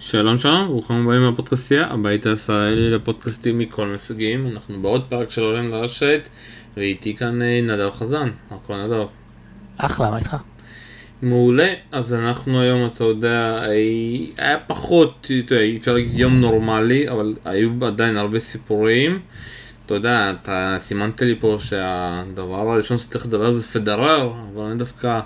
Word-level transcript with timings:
שלום 0.00 0.38
שלום, 0.38 0.66
ברוכים 0.68 0.96
הבאים 0.96 1.32
לפודקאסטייה, 1.32 1.86
הבית 1.90 2.26
הישראלי 2.26 2.90
לפודקאסטים 2.90 3.58
מכל 3.58 3.86
מסוגים. 3.86 4.46
אנחנו 4.46 4.82
בעוד 4.82 5.04
פרק 5.08 5.30
של 5.30 5.42
עולם 5.42 5.70
לרשת, 5.70 6.28
ואיתי 6.76 7.16
כאן 7.16 7.42
אה, 7.42 7.60
נדב 7.62 7.90
חזן. 7.90 8.30
קורה 8.66 8.84
נדב? 8.84 9.06
אחלה, 9.76 10.10
מה 10.10 10.18
איתך? 10.18 10.36
מעולה, 11.22 11.74
אז 11.92 12.14
אנחנו 12.14 12.60
היום, 12.60 12.86
אתה 12.86 13.04
יודע, 13.04 13.62
אה, 13.64 13.70
היה 14.36 14.58
פחות, 14.66 15.30
יודע, 15.30 15.62
אפשר 15.76 15.94
להגיד 15.94 16.18
יום 16.18 16.40
נורמלי, 16.40 17.08
אבל 17.08 17.34
היו 17.44 17.70
עדיין 17.86 18.16
הרבה 18.16 18.40
סיפורים. 18.40 19.18
אתה 19.86 19.94
יודע, 19.94 20.30
אתה 20.30 20.76
סימנת 20.78 21.22
לי 21.22 21.36
פה 21.40 21.56
שהדבר 21.58 22.72
הראשון 22.72 22.98
שצריך 22.98 23.26
לדבר 23.26 23.52
זה 23.52 23.62
פדרר, 23.62 24.32
אבל 24.54 24.64
אני 24.64 24.78
דווקא... 24.78 25.20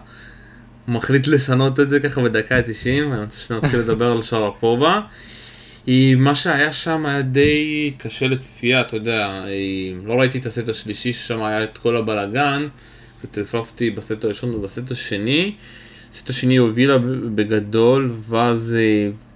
מחליט 0.88 1.26
לשנות 1.26 1.80
את 1.80 1.90
זה 1.90 2.00
ככה 2.00 2.22
בדקה 2.22 2.56
ה-90, 2.56 3.10
ואני 3.10 3.20
רוצה 3.20 3.38
שנתחיל 3.38 3.78
לדבר 3.78 4.12
על 4.12 4.22
שרפובה. 4.22 5.00
מה 6.16 6.34
שהיה 6.34 6.72
שם 6.72 7.06
היה 7.06 7.22
די 7.22 7.92
קשה 7.98 8.28
לצפייה, 8.28 8.80
אתה 8.80 8.96
יודע, 8.96 9.44
לא 10.04 10.14
ראיתי 10.14 10.38
את 10.38 10.46
הסט 10.46 10.68
השלישי 10.68 11.12
ששם 11.12 11.42
היה 11.42 11.64
את 11.64 11.78
כל 11.78 11.96
הבלאגן, 11.96 12.68
וטלפפתי 13.24 13.90
בסט 13.90 14.24
הראשון 14.24 14.54
ובסט 14.54 14.90
השני. 14.90 15.54
בסט 16.12 16.30
השני 16.30 16.56
הובילה 16.56 16.98
בגדול, 17.34 18.12
ואז 18.28 18.74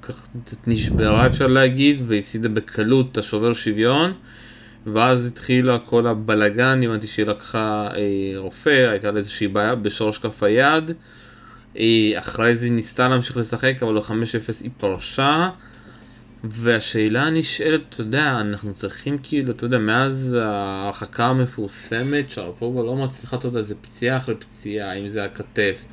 ככה 0.02 0.28
נשברה 0.66 1.26
אפשר 1.26 1.46
להגיד, 1.46 2.02
והפסידה 2.08 2.48
בקלות 2.48 3.08
את 3.12 3.18
השובר 3.18 3.54
שוויון. 3.54 4.12
ואז 4.86 5.26
התחילה 5.26 5.78
כל 5.78 6.06
הבלאגן, 6.06 6.82
הבנתי 6.82 7.06
שהיא 7.06 7.26
לקחה 7.26 7.88
אה, 7.96 8.38
רופא, 8.38 8.88
הייתה 8.90 9.10
לה 9.10 9.18
איזושהי 9.18 9.48
בעיה 9.48 9.74
בשורש 9.74 10.18
כף 10.18 10.42
היד. 10.42 10.90
היא 11.76 12.18
אחרי 12.18 12.56
זה 12.56 12.70
ניסתה 12.70 13.08
להמשיך 13.08 13.36
לשחק, 13.36 13.74
אבל 13.82 13.98
ב-5-0 13.98 14.62
היא 14.62 14.70
פרשה. 14.78 15.50
והשאלה 16.44 17.22
הנשאלת, 17.22 17.80
אתה 17.88 18.00
יודע, 18.00 18.36
אנחנו 18.40 18.74
צריכים 18.74 19.18
כאילו, 19.22 19.50
אתה 19.52 19.64
יודע, 19.64 19.78
מאז 19.78 20.36
ההרחקה 20.40 21.26
המפורסמת, 21.26 22.30
שהרפובה 22.30 22.82
לא 22.82 22.96
מצליחה, 22.96 23.36
אתה 23.36 23.48
יודע, 23.48 23.62
זה 23.62 23.74
פציעה 23.74 24.16
אחרי 24.16 24.34
פציעה, 24.34 24.92
אם 24.92 25.08
זה 25.08 25.24
הכתף, 25.24 25.84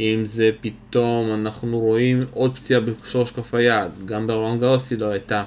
אם 0.00 0.20
זה 0.24 0.50
פתאום, 0.60 1.34
אנחנו 1.34 1.78
רואים 1.78 2.20
עוד 2.30 2.58
פציעה 2.58 2.80
בשורש 2.80 3.30
כף 3.30 3.54
היד, 3.54 3.90
גם 4.04 4.26
ברולנד 4.26 4.60
גרוסי 4.60 4.96
לא 4.96 5.10
הייתה. 5.10 5.44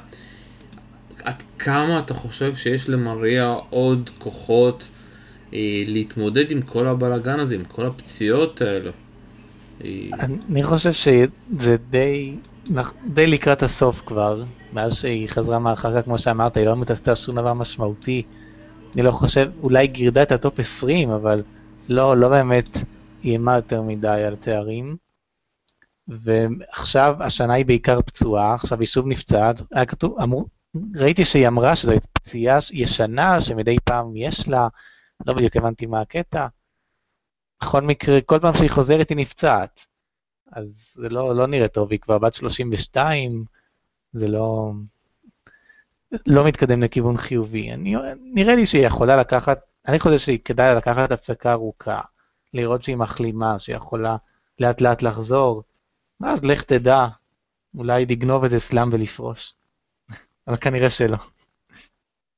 עד 1.23 1.43
כמה 1.59 1.99
אתה 1.99 2.13
חושב 2.13 2.55
שיש 2.55 2.89
למריה 2.89 3.55
עוד 3.69 4.09
כוחות 4.17 4.87
אה, 5.53 5.83
להתמודד 5.87 6.51
עם 6.51 6.61
כל 6.61 6.87
הבלאגן 6.87 7.39
הזה, 7.39 7.55
עם 7.55 7.63
כל 7.63 7.85
הפציעות 7.85 8.61
האלו? 8.61 8.91
אני 10.49 10.63
חושב 10.63 10.91
שזה 10.93 11.77
די, 11.89 12.35
די 13.05 13.27
לקראת 13.27 13.63
הסוף 13.63 14.01
כבר, 14.05 14.43
מאז 14.73 14.95
שהיא 14.95 15.29
חזרה 15.29 15.59
מהרחקה, 15.59 16.01
כמו 16.01 16.17
שאמרת, 16.17 16.57
היא 16.57 16.65
לא 16.65 16.75
עשתה 16.75 17.15
שום 17.15 17.35
דבר 17.35 17.53
משמעותי. 17.53 18.23
אני 18.95 19.03
לא 19.03 19.11
חושב, 19.11 19.51
אולי 19.63 19.87
גירדה 19.87 20.23
את 20.23 20.31
ה 20.31 20.38
top 20.38 20.59
20, 20.59 21.09
אבל 21.09 21.43
לא, 21.89 22.17
לא 22.17 22.29
באמת 22.29 22.77
איימה 23.23 23.55
יותר 23.55 23.81
מדי 23.81 24.23
על 24.27 24.35
תארים. 24.35 24.95
ועכשיו, 26.07 27.15
השנה 27.19 27.53
היא 27.53 27.65
בעיקר 27.65 28.01
פצועה, 28.01 28.53
עכשיו 28.53 28.79
היא 28.79 28.87
שוב 28.87 29.07
נפצעת. 29.07 29.61
היה 29.73 29.85
כתוב, 29.85 30.19
אמרו, 30.19 30.45
ראיתי 30.95 31.25
שהיא 31.25 31.47
אמרה 31.47 31.75
שזו 31.75 31.93
פציעה 32.13 32.59
ישנה, 32.73 33.41
שמדי 33.41 33.77
פעם 33.83 34.15
יש 34.15 34.47
לה, 34.47 34.67
לא 35.25 35.33
בדיוק 35.33 35.55
הבנתי 35.55 35.85
מה 35.85 36.01
הקטע. 36.01 36.47
בכל 37.61 37.81
מקרה, 37.81 38.21
כל 38.21 38.39
פעם 38.39 38.55
שהיא 38.55 38.69
חוזרת 38.69 39.09
היא 39.09 39.17
נפצעת. 39.17 39.85
אז 40.51 40.93
זה 40.95 41.09
לא, 41.09 41.35
לא 41.35 41.47
נראה 41.47 41.67
טוב, 41.67 41.91
היא 41.91 41.99
כבר 41.99 42.17
בת 42.17 42.35
32, 42.35 43.45
זה 44.13 44.27
לא, 44.27 44.71
לא 46.27 46.45
מתקדם 46.45 46.83
לכיוון 46.83 47.17
חיובי. 47.17 47.71
אני, 47.71 47.95
נראה 48.19 48.55
לי 48.55 48.65
שהיא 48.65 48.87
יכולה 48.87 49.17
לקחת, 49.17 49.59
אני 49.87 49.99
חושב 49.99 50.17
שהיא 50.17 50.39
כדאי 50.45 50.75
לקחת 50.75 51.11
הפסקה 51.11 51.51
ארוכה, 51.51 52.01
לראות 52.53 52.83
שהיא 52.83 52.95
מחלימה, 52.95 53.59
שהיא 53.59 53.75
יכולה 53.75 54.17
לאט 54.59 54.81
לאט 54.81 55.01
לחזור, 55.01 55.63
ואז 56.21 56.45
לך 56.45 56.61
תדע, 56.61 57.05
אולי 57.75 58.05
לגנוב 58.05 58.43
איזה 58.43 58.59
סלאם 58.59 58.89
ולפרוש. 58.93 59.53
אבל 60.47 60.57
כנראה 60.57 60.89
שלא. 60.89 61.17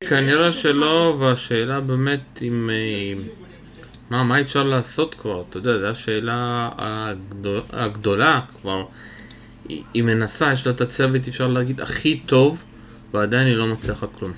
כנראה 0.10 0.52
שלא, 0.52 1.18
והשאלה 1.20 1.80
באמת 1.80 2.42
אם... 2.42 2.70
מה, 4.10 4.24
מה 4.24 4.42
אפשר 4.42 4.64
לעשות 4.64 5.16
כבר? 5.16 5.44
אתה 5.50 5.58
יודע, 5.58 5.78
זו 5.78 5.88
השאלה 5.88 6.70
הגדול, 6.78 7.62
הגדולה 7.70 8.42
כבר. 8.62 8.86
היא, 9.70 9.84
היא 9.94 10.04
מנסה, 10.04 10.54
יש 10.54 10.68
לה 10.68 10.74
את 10.74 10.82
הצוות, 10.82 11.28
אפשר 11.28 11.48
להגיד, 11.48 11.82
הכי 11.82 12.20
טוב, 12.20 12.64
ועדיין 13.12 13.48
היא 13.48 13.56
לא 13.56 13.68
מצליחה 13.68 14.08
כלום. 14.08 14.32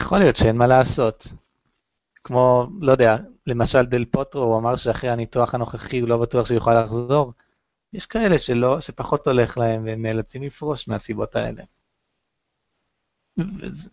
יכול 0.00 0.18
להיות 0.18 0.36
שאין 0.36 0.56
מה 0.56 0.66
לעשות. 0.66 1.28
כמו, 2.24 2.68
לא 2.80 2.92
יודע, 2.92 3.16
למשל 3.46 3.82
דל 3.82 4.04
פוטרו, 4.04 4.42
הוא 4.42 4.58
אמר 4.58 4.76
שאחרי 4.76 5.10
הניתוח 5.10 5.54
הנוכחי 5.54 6.00
הוא 6.00 6.08
לא 6.08 6.16
בטוח 6.16 6.46
שהוא 6.46 6.54
יוכל 6.54 6.84
לחזור. 6.84 7.32
יש 7.92 8.06
כאלה 8.06 8.38
שלא, 8.38 8.80
שפחות 8.80 9.26
הולך 9.26 9.58
להם 9.58 9.84
והם 9.84 10.02
נאלצים 10.02 10.42
לפרוש 10.42 10.88
מהסיבות 10.88 11.36
האלה. 11.36 11.62
וזה, 13.38 13.90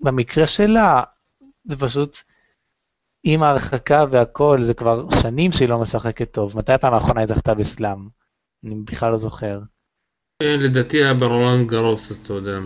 במקרה 0.00 0.46
שלה, 0.46 1.02
זה 1.64 1.76
פשוט, 1.76 2.18
עם 3.24 3.42
ההרחקה 3.42 4.04
והכל, 4.10 4.58
זה 4.62 4.74
כבר 4.74 5.04
שנים 5.22 5.52
שהיא 5.52 5.68
לא 5.68 5.78
משחקת 5.78 6.32
טוב. 6.32 6.56
מתי 6.56 6.72
הפעם 6.72 6.94
האחרונה 6.94 7.20
היא 7.20 7.28
זכתה 7.28 7.54
בסלאם? 7.54 8.08
אני 8.64 8.74
בכלל 8.74 9.10
לא 9.10 9.16
זוכר. 9.16 9.60
אה, 10.42 10.56
לדעתי 10.56 10.96
היה 10.96 11.14
ברולנד 11.14 11.66
גרוס, 11.66 12.12
אתה 12.12 12.32
יודע. 12.32 12.58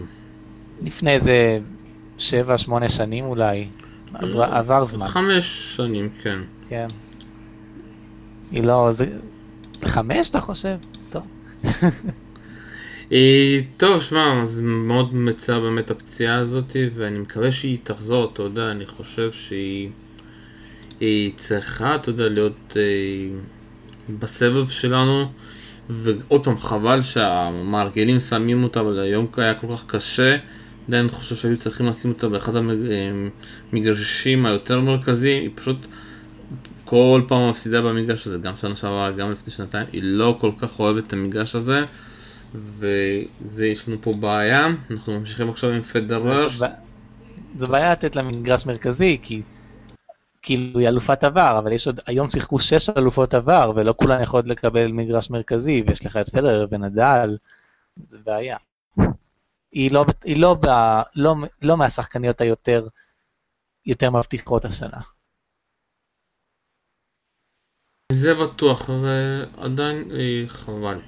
לפני 0.83 1.15
איזה 1.15 1.59
שבע, 2.19 2.59
שמונה 2.59 2.89
שנים 2.89 3.25
אולי. 3.25 3.69
אה, 4.15 4.59
עבר 4.59 4.85
זמן. 4.85 5.07
חמש 5.07 5.75
שנים, 5.77 6.09
כן. 6.23 6.39
כן. 6.69 6.87
היא 8.51 8.63
לא... 8.63 8.89
זה... 8.93 9.07
חמש, 9.85 10.31
אתה 10.31 10.41
חושב? 10.41 10.77
טוב. 11.11 11.23
אה, 13.13 13.61
טוב, 13.77 14.03
שמע, 14.03 14.43
אז 14.43 14.61
מאוד 14.61 15.15
מצער 15.15 15.61
באמת 15.61 15.91
הפציעה 15.91 16.37
הזאת, 16.37 16.77
ואני 16.95 17.19
מקווה 17.19 17.53
שהיא 17.53 17.79
תחזור, 17.83 18.31
אתה 18.33 18.43
יודע, 18.43 18.71
אני 18.71 18.87
חושב 18.87 19.33
שהיא... 19.33 19.91
היא 21.01 21.33
צריכה, 21.37 21.95
אתה 21.95 22.11
יודע, 22.11 22.29
להיות 22.29 22.77
אה, 22.77 22.83
בסבב 24.19 24.69
שלנו, 24.69 25.27
ועוד 25.91 26.45
פעם, 26.45 26.59
חבל 26.59 27.03
שהמארגנים 27.03 28.21
שמים 28.21 28.65
אותה, 28.65 28.81
אבל 28.81 28.99
היום 28.99 29.27
היה 29.37 29.55
כל 29.55 29.67
כך 29.77 29.87
קשה, 29.87 30.37
עדיין 30.89 31.05
אני 31.05 31.13
חושב 31.13 31.35
שהיו 31.35 31.57
צריכים 31.57 31.87
לשים 31.87 32.11
אותה 32.11 32.29
באחד 32.29 32.53
המגרשים 33.73 34.47
היותר 34.47 34.81
מרכזיים, 34.81 35.43
היא 35.43 35.51
פשוט 35.55 35.87
כל 36.85 37.23
פעם 37.29 37.51
מפסידה 37.51 37.83
במגרש 37.83 38.27
הזה, 38.27 38.39
גם 38.39 38.57
שנה 38.57 38.77
שעברה, 38.77 39.11
גם 39.11 39.33
לפני 39.33 39.53
שנתיים, 39.53 39.87
היא 39.93 40.01
לא 40.05 40.37
כל 40.41 40.51
כך 40.59 40.81
אוהבת 40.81 41.07
את 41.07 41.13
המגרש 41.13 41.55
הזה. 41.55 41.85
וזה 42.55 43.67
יש 43.67 43.89
לנו 43.89 43.97
פה 44.01 44.13
בעיה, 44.13 44.69
אנחנו 44.91 45.19
ממשיכים 45.19 45.49
עכשיו 45.49 45.71
עם 45.71 45.83
פדרר. 45.83 46.49
זו 46.49 47.67
בעיה 47.67 47.93
לתת 47.93 48.17
לה 48.17 48.23
מגרש 48.23 48.67
מרכזי, 48.67 49.19
כי 49.23 49.43
כאילו 50.45 50.79
היא 50.79 50.89
אלופת 50.89 51.25
עבר, 51.25 51.59
אבל 51.59 51.73
יש 51.73 51.87
עוד, 51.87 52.01
היום 52.07 52.29
שיחקו 52.29 52.61
שש 52.61 52.91
אלופות 52.91 53.35
עבר, 53.35 53.73
ולא 53.77 53.95
כולן 53.97 54.23
יכולות 54.23 54.47
לקבל 54.47 54.93
מגרש 54.93 55.31
מרכזי, 55.31 55.83
ויש 55.87 56.07
לך 56.07 56.17
את 56.17 56.29
פדר 56.31 56.67
ונדל, 56.71 57.37
זה 58.09 58.19
בעיה. 58.25 58.57
היא 59.73 59.93
לא, 59.93 60.05
היא 60.25 60.37
לא, 60.37 60.55
ב, 60.55 60.67
לא, 61.17 61.35
לא 61.63 61.77
מהשחקניות 61.77 62.41
היותר 62.41 62.87
יותר 63.87 64.11
מבטיחות 64.11 64.65
השנה. 64.65 65.01
זה 68.13 68.35
בטוח, 68.35 68.91
ועדיין 69.03 70.11
אה, 70.11 70.45
חבל. 70.47 70.99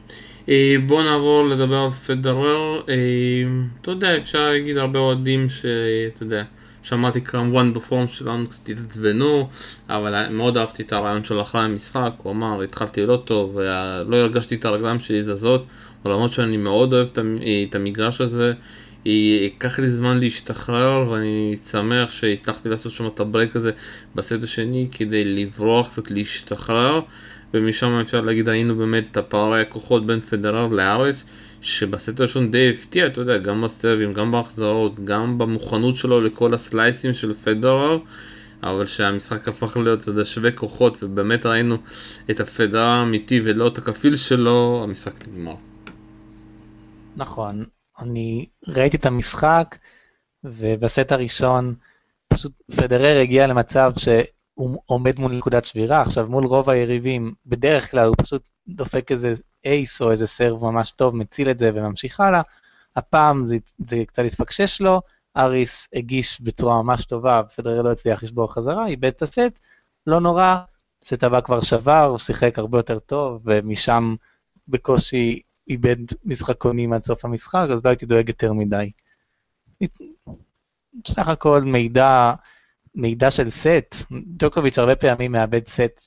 אה, 0.49 0.75
בואו 0.87 1.03
נעבור 1.03 1.45
לדבר 1.45 1.77
על 1.77 1.91
פדרר. 1.91 2.83
אה, 2.89 3.43
אתה 3.81 3.91
יודע, 3.91 4.17
אפשר 4.17 4.49
להגיד 4.49 4.77
הרבה 4.77 4.99
אוהדים 4.99 5.49
שאתה 5.49 6.23
יודע, 6.23 6.45
שמעתי 6.89 7.21
כמובן 7.21 7.73
בפורום 7.73 8.09
שלנו 8.09 8.47
קצת 8.47 8.69
התעצבנו, 8.69 9.49
אבל 9.89 10.29
מאוד 10.31 10.59
אהבתי 10.59 10.83
את 10.83 10.93
הרעיון 10.93 11.25
של 11.25 11.41
אחרי 11.41 11.61
המשחק, 11.61 12.11
הוא 12.23 12.33
אמר, 12.33 12.63
התחלתי 12.63 13.07
לא 13.07 13.23
טוב, 13.25 13.57
ולא 13.57 14.17
הרגשתי 14.17 14.55
את 14.55 14.65
הרגליים 14.65 15.01
שלי 15.01 15.25
זזות, 15.25 15.67
למרות 16.05 16.33
שאני 16.33 16.57
מאוד 16.57 16.93
אוהב 16.93 17.09
את 17.69 17.75
המגרש 17.75 18.21
הזה, 18.21 18.53
ייקח 19.05 19.79
לי 19.79 19.91
זמן 19.91 20.21
להשתחרר, 20.21 21.09
ואני 21.11 21.57
שמח 21.71 22.11
שהצלחתי 22.11 22.69
לעשות 22.69 22.93
שם 22.93 23.07
את 23.07 23.21
ה 23.21 23.27
break 23.27 23.57
הזה 23.57 23.71
בסט 24.15 24.43
השני, 24.43 24.89
כדי 24.93 25.25
לברוח 25.25 25.89
קצת 25.89 26.11
להשתחרר, 26.11 27.01
ומשם 27.55 28.01
אפשר 28.03 28.21
להגיד 28.21 28.49
היינו 28.49 28.77
באמת 28.77 29.05
את 29.11 29.17
הפערי 29.17 29.61
הכוחות 29.61 30.07
בין 30.07 30.21
פדרר 30.21 30.67
להאריס. 30.67 31.25
שבסט 31.67 32.21
הראשון 32.21 32.51
די 32.51 32.71
הפתיע, 32.71 33.07
אתה 33.07 33.21
יודע, 33.21 33.39
גם 33.39 33.61
בסרבים, 33.61 34.13
גם 34.13 34.33
בהחזרות, 34.33 35.05
גם 35.05 35.39
במוכנות 35.39 35.97
שלו 35.97 36.21
לכל 36.21 36.55
הסלייסים 36.55 37.15
של 37.15 37.35
פדרר, 37.35 37.99
אבל 38.63 38.87
שהמשחק 38.87 39.49
הפך 39.49 39.77
להיות, 39.77 40.03
אתה 40.03 40.11
יודע, 40.11 40.25
שווה 40.25 40.53
כוחות, 40.53 41.03
ובאמת 41.03 41.47
ראינו 41.47 41.77
את 42.31 42.41
הפדרר 42.41 42.83
האמיתי 42.83 43.41
ולא 43.45 43.69
את 43.69 43.79
הכפיל 43.79 44.17
שלו, 44.17 44.81
המשחק 44.85 45.29
נגמר. 45.29 45.55
נכון, 47.17 47.65
אני 47.99 48.47
ראיתי 48.69 48.97
את 48.97 49.07
המשחק, 49.07 49.77
ובסט 50.45 51.13
הראשון 51.13 51.75
פשוט 52.29 52.53
פדרר 52.77 53.21
הגיע 53.21 53.47
למצב 53.47 53.93
שהוא 54.57 54.83
עומד 54.87 55.19
מול 55.19 55.33
נקודת 55.33 55.65
שבירה, 55.65 56.03
עכשיו 56.03 56.27
מול 56.27 56.45
רוב 56.45 56.71
היריבים, 56.71 57.35
בדרך 57.47 57.91
כלל 57.91 58.09
הוא 58.09 58.17
פשוט 58.23 58.43
דופק 58.69 59.11
איזה 59.11 59.33
אייס 59.65 60.03
או 60.03 60.11
איזה 60.11 60.27
סרב 60.27 60.65
ממש 60.65 60.91
טוב, 60.91 61.17
מציל 61.17 61.51
את 61.51 61.59
זה 61.59 61.71
וממשיך 61.75 62.21
הלאה. 62.21 62.43
הפעם 62.97 63.47
זה, 63.47 63.57
זה 63.79 64.03
קצת 64.07 64.23
התפקשש 64.27 64.81
לו, 64.81 65.01
אריס 65.37 65.89
הגיש 65.95 66.41
בצורה 66.41 66.83
ממש 66.83 67.05
טובה, 67.05 67.43
פדרר 67.57 67.83
לא 67.83 67.93
הצליח 67.93 68.23
לשבור 68.23 68.55
חזרה, 68.55 68.87
איבד 68.87 69.05
את 69.05 69.23
הסט, 69.23 69.53
לא 70.07 70.21
נורא, 70.21 70.57
סט 71.05 71.25
הבא 71.25 71.41
כבר 71.41 71.61
שבר, 71.61 72.05
הוא 72.05 72.19
שיחק 72.19 72.59
הרבה 72.59 72.79
יותר 72.79 72.99
טוב, 72.99 73.43
ומשם 73.45 74.15
בקושי 74.69 75.41
איבד 75.69 75.97
משחקונים 76.25 76.93
עד 76.93 77.05
סוף 77.05 77.25
המשחק, 77.25 77.67
אז 77.73 77.85
לא 77.85 77.89
הייתי 77.91 78.07
דואג 78.07 78.29
יותר 78.29 78.53
מדי. 78.53 78.91
בסך 81.05 81.29
הכל 81.29 81.63
מידע, 81.63 82.35
מידע 82.97 83.31
של 83.31 83.51
סט, 83.51 83.95
ג'וקוביץ' 84.39 84.79
הרבה 84.79 84.97
פעמים 84.97 85.33
מאבד 85.33 85.69
סט 85.69 86.07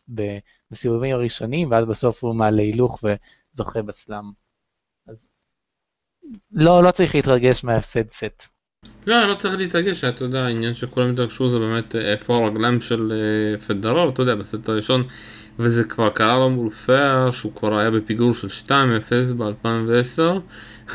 בסיבובים 0.71 1.15
הראשונים, 1.15 1.71
ואז 1.71 1.86
בסוף 1.86 2.24
הוא 2.24 2.36
מעלה 2.36 2.62
הילוך 2.62 3.03
וזוכה 3.03 3.81
בסלאם. 3.81 4.25
אז 5.07 5.27
לא, 6.51 6.83
לא 6.83 6.91
צריך 6.91 7.15
להתרגש 7.15 7.63
מההפסד 7.63 8.12
סט. 8.13 8.44
לא, 9.07 9.25
לא 9.25 9.36
צריך 9.36 9.56
להתרגש, 9.57 10.03
אתה 10.03 10.24
יודע, 10.24 10.45
העניין 10.45 10.74
שכולם 10.74 11.12
התרגשו 11.12 11.50
זה 11.50 11.59
באמת 11.59 11.95
איפה 11.95 12.38
הרגליים 12.38 12.81
של 12.81 13.12
אה, 13.12 13.57
פדרר, 13.57 14.09
אתה 14.09 14.21
יודע, 14.21 14.36
בסט 14.36 14.69
הראשון, 14.69 15.03
וזה 15.60 15.84
כבר 15.84 16.10
קרה 16.10 16.40
לו 16.40 16.50
מול 16.50 16.70
פייר, 16.70 17.32
שהוא 17.32 17.56
כבר 17.56 17.78
היה 17.78 17.92
בפיגור 17.92 18.34
של 18.34 18.48
2-0 18.68 18.72
ב-2010, 19.38 20.22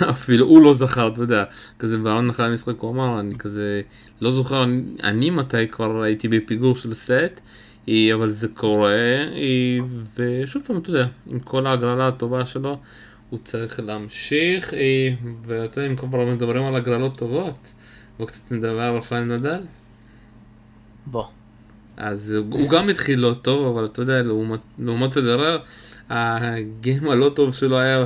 אפילו 0.11 0.47
הוא 0.47 0.63
לא 0.63 0.75
זכר, 0.75 1.09
אתה 1.09 1.23
יודע, 1.23 1.45
כזה 1.79 1.99
בעולם 1.99 2.31
אחרי 2.31 2.47
המשחק 2.47 2.79
הוא 2.79 2.91
אמר, 2.91 3.21
אני 3.21 3.39
כזה 3.39 3.83
לא 4.21 4.33
זוכר 4.33 4.65
אני, 4.65 4.83
אני 5.03 5.31
מתי 5.31 5.69
כבר 5.69 6.03
הייתי 6.03 6.29
בפיגור 6.29 6.77
של 6.77 6.95
סט, 6.95 7.41
אבל 8.15 8.31
זה 8.31 8.49
קורה, 8.49 8.95
ושוב 10.17 10.63
פעם, 10.67 10.77
אתה 10.77 10.91
יודע, 10.91 11.07
עם 11.27 11.39
כל 11.39 11.67
ההגרלה 11.67 12.09
הטובה 12.09 12.47
שלו, 12.47 12.79
הוא 13.31 13.39
צריך 13.45 13.81
להמשיך, 13.81 14.75
ואתה 15.47 15.81
יודע, 15.81 15.91
אם 15.91 15.97
כבר 15.97 16.25
מדברים 16.27 16.65
על 16.65 16.77
הגרלות 16.77 17.19
טובות, 17.19 17.73
בוא 18.19 18.27
קצת 18.27 18.53
נדבר 18.53 18.81
על 18.81 18.97
רפאל 18.97 19.21
נדל. 19.21 19.61
בוא. 21.07 21.25
אז 21.97 22.35
הוא 22.51 22.69
גם 22.69 22.89
התחיל 22.89 23.19
לא 23.19 23.35
טוב, 23.43 23.77
אבל 23.77 23.85
אתה 23.85 24.03
יודע, 24.03 24.23
לעומת, 24.23 24.61
לעומת 24.79 25.13
פדרר, 25.13 25.59
הגיים 26.11 27.11
הלא 27.11 27.33
טוב 27.35 27.55
שלו 27.55 27.79
היה 27.79 28.05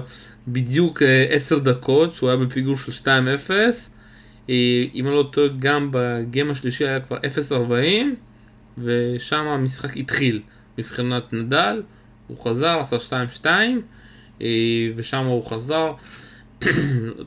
בדיוק 0.49 1.03
10 1.31 1.55
אה, 1.55 1.61
דקות, 1.61 2.15
שהוא 2.15 2.29
היה 2.29 2.39
בפיגור 2.39 2.77
של 2.77 2.93
2-0. 3.03 3.51
אה, 4.51 4.85
אם 4.95 5.07
לא 5.07 5.29
טועה, 5.33 5.49
גם 5.59 5.89
בגיים 5.93 6.51
השלישי 6.51 6.85
היה 6.85 7.01
כבר 7.01 7.17
0-40, 7.17 7.71
ושם 8.79 9.47
המשחק 9.47 9.97
התחיל 9.97 10.41
מבחינת 10.79 11.33
נדל, 11.33 11.83
הוא 12.27 12.39
חזר, 12.39 12.81
עשה 12.81 13.17
2-2, 13.43 13.47
אה, 14.43 14.47
ושם 14.97 15.25
הוא 15.25 15.45
חזר. 15.45 15.93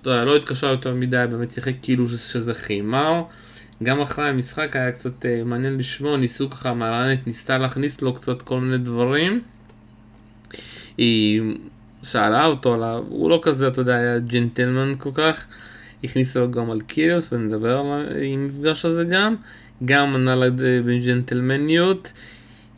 לא 0.05 0.35
התקשר 0.35 0.67
יותר 0.67 0.93
מדי, 0.93 1.25
באמת 1.29 1.51
שיחק 1.51 1.73
כאילו 1.81 2.09
שזה 2.09 2.53
חימר. 2.53 3.23
גם 3.83 4.01
אחרי 4.01 4.29
המשחק 4.29 4.75
היה 4.75 4.91
קצת 4.91 5.25
מעניין 5.45 5.77
לשמוע, 5.77 6.17
ניסו 6.17 6.49
ככה, 6.49 6.73
מהרענת 6.73 7.27
ניסתה 7.27 7.57
להכניס 7.57 8.01
לו 8.01 8.13
קצת 8.13 8.41
כל 8.41 8.59
מיני 8.59 8.77
דברים. 8.77 9.41
היא 10.97 11.41
שאלה 12.03 12.45
אותו 12.45 12.73
עליו, 12.73 13.03
הוא 13.09 13.29
לא 13.29 13.39
כזה, 13.43 13.67
אתה 13.67 13.81
יודע, 13.81 13.95
היה 13.95 14.19
ג'נטלמן 14.19 14.93
כל 14.97 15.09
כך, 15.13 15.47
הכניסה 16.03 16.39
לו 16.39 16.51
גם 16.51 16.71
על 16.71 16.81
קיוס, 16.81 17.33
ונדבר 17.33 17.77
על 17.77 18.17
המפגש 18.23 18.85
הזה 18.85 19.03
גם, 19.03 19.35
גם 19.85 20.15
ענה 20.15 20.35
לה 20.35 20.47
בג'נטלמניות, 20.85 22.11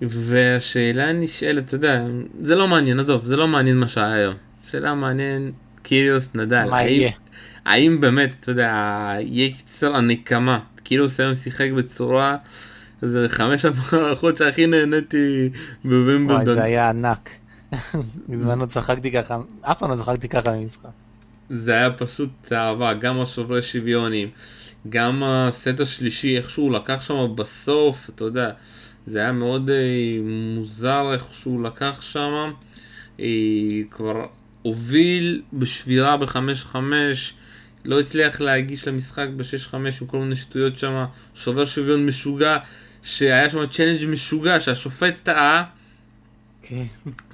והשאלה 0.02 1.14
נשאלת, 1.14 1.64
אתה 1.68 1.76
יודע, 1.76 2.06
זה 2.42 2.56
לא 2.56 2.68
מעניין, 2.68 3.00
עזוב, 3.00 3.26
זה 3.26 3.36
לא 3.36 3.48
מעניין 3.48 3.78
מה 3.78 3.88
שהיה 3.88 4.14
היום. 4.14 4.36
שאלה 4.72 4.94
מעניין, 4.94 5.52
קיוס 5.82 6.36
נדל, 6.36 6.66
מה 6.70 6.78
האם, 6.78 6.90
יהיה? 6.90 7.12
האם 7.66 8.02
באמת, 8.02 8.34
אתה 8.40 8.52
יודע, 8.52 8.72
יהיה 9.20 9.50
קצר 9.54 9.96
הנקמה, 9.96 10.60
קיוס 10.83 11.19
היום 11.19 11.35
שיחק 11.35 11.69
בצורה... 11.77 12.38
זה 13.06 13.30
חמש 13.30 13.65
המערכות 13.65 14.38
שהכי 14.38 14.68
נהניתי 14.68 15.50
בווימבלדון. 15.85 16.44
וואי, 16.44 16.56
זה 16.56 16.63
היה 16.63 16.89
ענק. 16.89 17.30
מזמן 18.30 18.59
לא 18.59 18.65
צחקתי 18.65 19.12
ככה, 19.12 19.38
אף 19.62 19.80
פעם 19.80 19.91
לא 19.91 19.95
צחקתי 19.95 20.30
ככה 20.30 20.51
במשחק. 20.51 20.89
זה 21.50 21.74
היה 21.74 21.91
פשוט 21.91 22.51
אהבה, 22.51 22.94
גם 22.94 23.21
השוברי 23.21 23.62
שוויונים, 23.62 24.30
גם 24.89 25.24
הסט 25.24 25.80
השלישי, 25.80 26.38
איך 26.38 26.50
שהוא 26.50 26.71
לקח 26.71 27.01
שם 27.01 27.35
בסוף, 27.35 28.09
אתה 28.09 28.24
יודע, 28.24 28.51
זה 29.07 29.19
היה 29.19 29.31
מאוד 29.31 29.69
אה, 29.69 30.19
מוזר 30.56 31.13
איך 31.13 31.27
שהוא 31.33 31.63
לקח 31.63 32.01
שם, 32.01 32.51
אה, 33.19 33.25
כבר 33.91 34.25
הוביל 34.62 35.41
בשבירה 35.53 36.18
ב-5-5, 36.18 36.75
לא 37.85 38.00
הצליח 38.00 38.41
להגיש 38.41 38.88
למשחק 38.88 39.27
ב-6-5 39.35 39.75
עם 40.01 40.07
כל 40.07 40.18
מיני 40.18 40.35
שטויות 40.35 40.77
שם, 40.77 41.06
שובר 41.35 41.65
שוויון 41.65 42.06
משוגע, 42.06 42.57
שהיה 43.03 43.50
שם 43.50 43.65
צ'לנג' 43.65 44.06
משוגע, 44.07 44.59
שהשופט 44.59 45.13
טעה. 45.24 45.63
כן. 46.62 46.83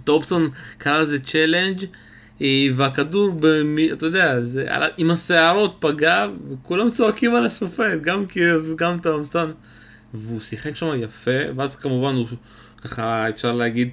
טופסון 0.04 0.50
קרא 0.78 1.00
לזה 1.00 1.20
צ'לנג' 1.20 1.86
אה, 2.42 2.68
והכדור, 2.76 3.32
במי, 3.40 3.92
אתה 3.92 4.06
יודע, 4.06 4.42
זה, 4.42 4.68
עם 4.98 5.12
השערות 5.12 5.76
פגע 5.80 6.28
וכולם 6.52 6.92
צועקים 6.92 7.36
על 7.36 7.46
השופט, 7.46 8.02
גם 8.02 8.26
קירס 8.26 8.64
וגם 8.70 9.00
טומסטון 9.00 9.54
והוא 10.14 10.40
שיחק 10.40 10.76
שם 10.76 10.92
יפה, 11.00 11.32
ואז 11.56 11.76
כמובן 11.76 12.16
הוא 12.16 12.28
ככה 12.82 13.30
אפשר 13.30 13.54
להגיד 13.54 13.90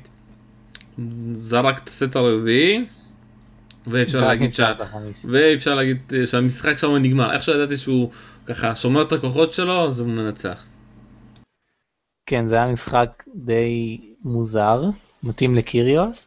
זרק 1.40 1.78
את 1.78 1.88
הסט 1.88 2.16
הרביעי 2.16 2.84
ואפשר 3.86 4.26
להגיד, 4.26 4.54
שה... 4.54 4.72
ואפשר 5.24 5.74
להגיד 5.74 6.12
אה, 6.14 6.26
שהמשחק 6.26 6.78
שם 6.78 6.96
נגמר, 6.96 7.32
איך 7.32 7.42
שידעתי 7.42 7.76
שהוא 7.76 8.10
ככה 8.46 8.76
שומר 8.76 9.02
את 9.02 9.12
הכוחות 9.12 9.52
שלו 9.52 9.86
אז 9.86 10.00
הוא 10.00 10.08
מנצח. 10.08 10.64
כן 12.26 12.48
זה 12.48 12.54
היה 12.54 12.72
משחק 12.72 13.22
די 13.34 14.00
מוזר. 14.24 14.82
מתאים 15.22 15.54
לקיריוס, 15.54 16.26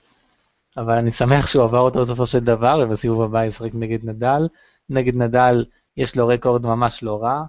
אבל 0.77 0.93
אני 0.93 1.11
שמח 1.11 1.47
שהוא 1.47 1.63
עבר 1.63 1.79
אותו 1.79 1.99
בסופו 1.99 2.27
של 2.27 2.39
דבר, 2.39 2.79
ובסיבוב 2.83 3.21
הבא 3.21 3.45
ישחק 3.45 3.71
נגד 3.73 4.05
נדל. 4.05 4.47
נגד 4.89 5.15
נדל 5.15 5.65
יש 5.97 6.15
לו 6.15 6.27
רקורד 6.27 6.65
ממש 6.65 7.03
לא 7.03 7.23
רע, 7.23 7.43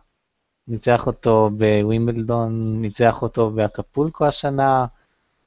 ניצח 0.68 1.06
אותו 1.06 1.50
בווימבלדון, 1.56 2.80
ניצח 2.80 3.23
אותו 3.23 3.50
באקפולקו 3.50 4.26
השנה, 4.26 4.87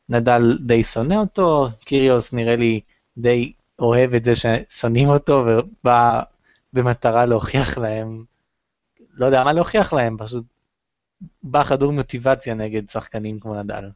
נדל 0.09 0.57
די 0.65 0.83
שונא 0.83 1.13
אותו, 1.13 1.69
קיריוס 1.85 2.33
נראה 2.33 2.55
לי 2.55 2.81
די 3.17 3.53
אוהב 3.85 4.13
את 4.13 4.23
זה 4.23 4.33
ששונאים 4.35 5.09
אותו, 5.09 5.45
ובא 5.47 6.21
במטרה 6.73 7.25
להוכיח 7.25 7.77
להם, 7.77 8.23
לא 9.13 9.25
יודע 9.25 9.43
מה 9.43 9.53
להוכיח 9.53 9.93
להם, 9.93 10.17
פשוט 10.19 10.43
בא 11.43 11.63
חדור 11.63 11.91
מוטיבציה 11.91 12.53
נגד 12.53 12.89
שחקנים 12.89 13.39
כמו 13.39 13.63
נדל 13.63 13.89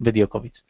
בדיוקוביץ'. 0.00 0.62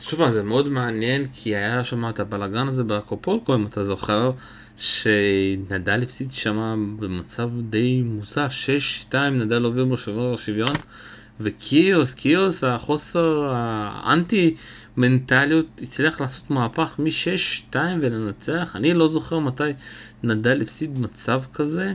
שוב 0.00 0.30
זה 0.30 0.42
מאוד 0.42 0.68
מעניין 0.68 1.26
כי 1.34 1.56
היה 1.56 1.84
שם 1.84 2.08
את 2.08 2.20
הבלאגן 2.20 2.68
הזה 2.68 2.84
באקופולקו 2.84 3.54
אם 3.54 3.66
אתה 3.66 3.84
זוכר 3.84 4.32
שנדל 4.76 6.02
הפסיד 6.02 6.32
שם 6.32 6.96
במצב 7.00 7.50
די 7.60 8.02
מוזר 8.02 8.46
6-2 9.10 9.14
נדל 9.16 9.64
עובר 9.64 9.84
בשובר 9.84 10.34
השוויון 10.34 10.76
וקיוס, 11.40 12.14
קיוס 12.14 12.64
החוסר 12.64 13.52
האנטי 13.54 14.54
מנטליות 14.96 15.66
הצליח 15.82 16.20
לעשות 16.20 16.50
מהפך 16.50 16.98
מ-6-2 16.98 17.76
ולנצח 18.00 18.76
אני 18.76 18.94
לא 18.94 19.08
זוכר 19.08 19.38
מתי 19.38 19.70
נדל 20.22 20.62
הפסיד 20.62 20.98
מצב 20.98 21.42
כזה 21.52 21.94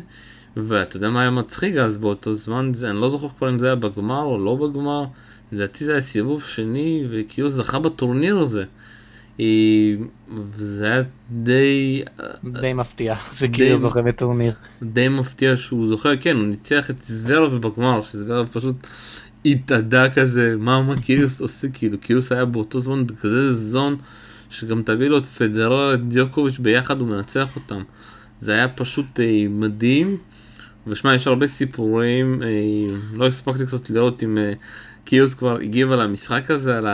ואתה 0.57 0.97
יודע 0.97 1.09
מה 1.09 1.21
היה 1.21 1.31
מצחיק 1.31 1.75
אז 1.75 1.97
באותו 1.97 2.35
זמן 2.35 2.71
זה, 2.73 2.89
אני 2.89 3.01
לא 3.01 3.09
זוכר 3.09 3.29
כבר 3.29 3.49
אם 3.49 3.59
זה 3.59 3.65
היה 3.65 3.75
בגמר 3.75 4.21
או 4.21 4.45
לא 4.45 4.55
בגמר 4.55 5.05
לדעתי 5.51 5.85
זה 5.85 5.91
היה 5.91 6.01
סיבוב 6.01 6.43
שני, 6.43 7.03
וקיוס 7.09 7.53
זכה 7.53 7.79
בטורניר 7.79 8.39
הזה. 8.39 8.63
אה, 9.39 9.45
וזה 10.55 10.91
היה 10.91 11.03
די... 11.31 12.03
די 12.43 12.73
מפתיע 12.73 13.15
שקיוס 13.33 13.81
זוכה 13.81 14.01
בטורניר. 14.01 14.53
די 14.83 15.07
מפתיע 15.07 15.57
שהוא 15.57 15.87
זוכה, 15.87 16.17
כן, 16.17 16.35
הוא 16.35 16.45
ניצח 16.45 16.89
את 16.89 17.01
זוורב 17.01 17.67
בגמר, 17.67 18.01
שזוורב 18.01 18.47
פשוט 18.51 18.87
התאדה 19.45 20.09
כזה, 20.09 20.55
מה, 20.59 20.81
מה 20.81 21.01
קיוס 21.01 21.41
עושה, 21.41 21.67
כאילו, 21.69 21.97
קיוס 21.97 22.31
היה 22.31 22.45
באותו 22.45 22.79
זמן 22.79 23.07
בכזה 23.07 23.53
זון, 23.53 23.95
שגם 24.49 24.83
תביא 24.83 25.07
לו 25.07 25.17
את 25.17 25.25
פדרר, 25.25 25.93
את 25.93 26.07
דיוקוביץ' 26.07 26.57
ביחד, 26.59 26.99
הוא 26.99 27.07
מנצח 27.07 27.55
אותם. 27.55 27.81
זה 28.39 28.53
היה 28.53 28.67
פשוט 28.67 29.19
אה, 29.19 29.45
מדהים. 29.49 30.17
ושמע, 30.87 31.15
יש 31.15 31.27
הרבה 31.27 31.47
סיפורים, 31.47 32.43
אה, 32.43 32.47
לא 33.13 33.27
הספקתי 33.27 33.65
קצת 33.65 33.89
לראות 33.89 34.23
אם 34.23 34.37
אה, 34.37 34.53
קיוס 35.05 35.33
כבר 35.33 35.57
הגיב 35.61 35.91
על 35.91 36.01
המשחק 36.01 36.51
הזה, 36.51 36.77
על 36.77 36.87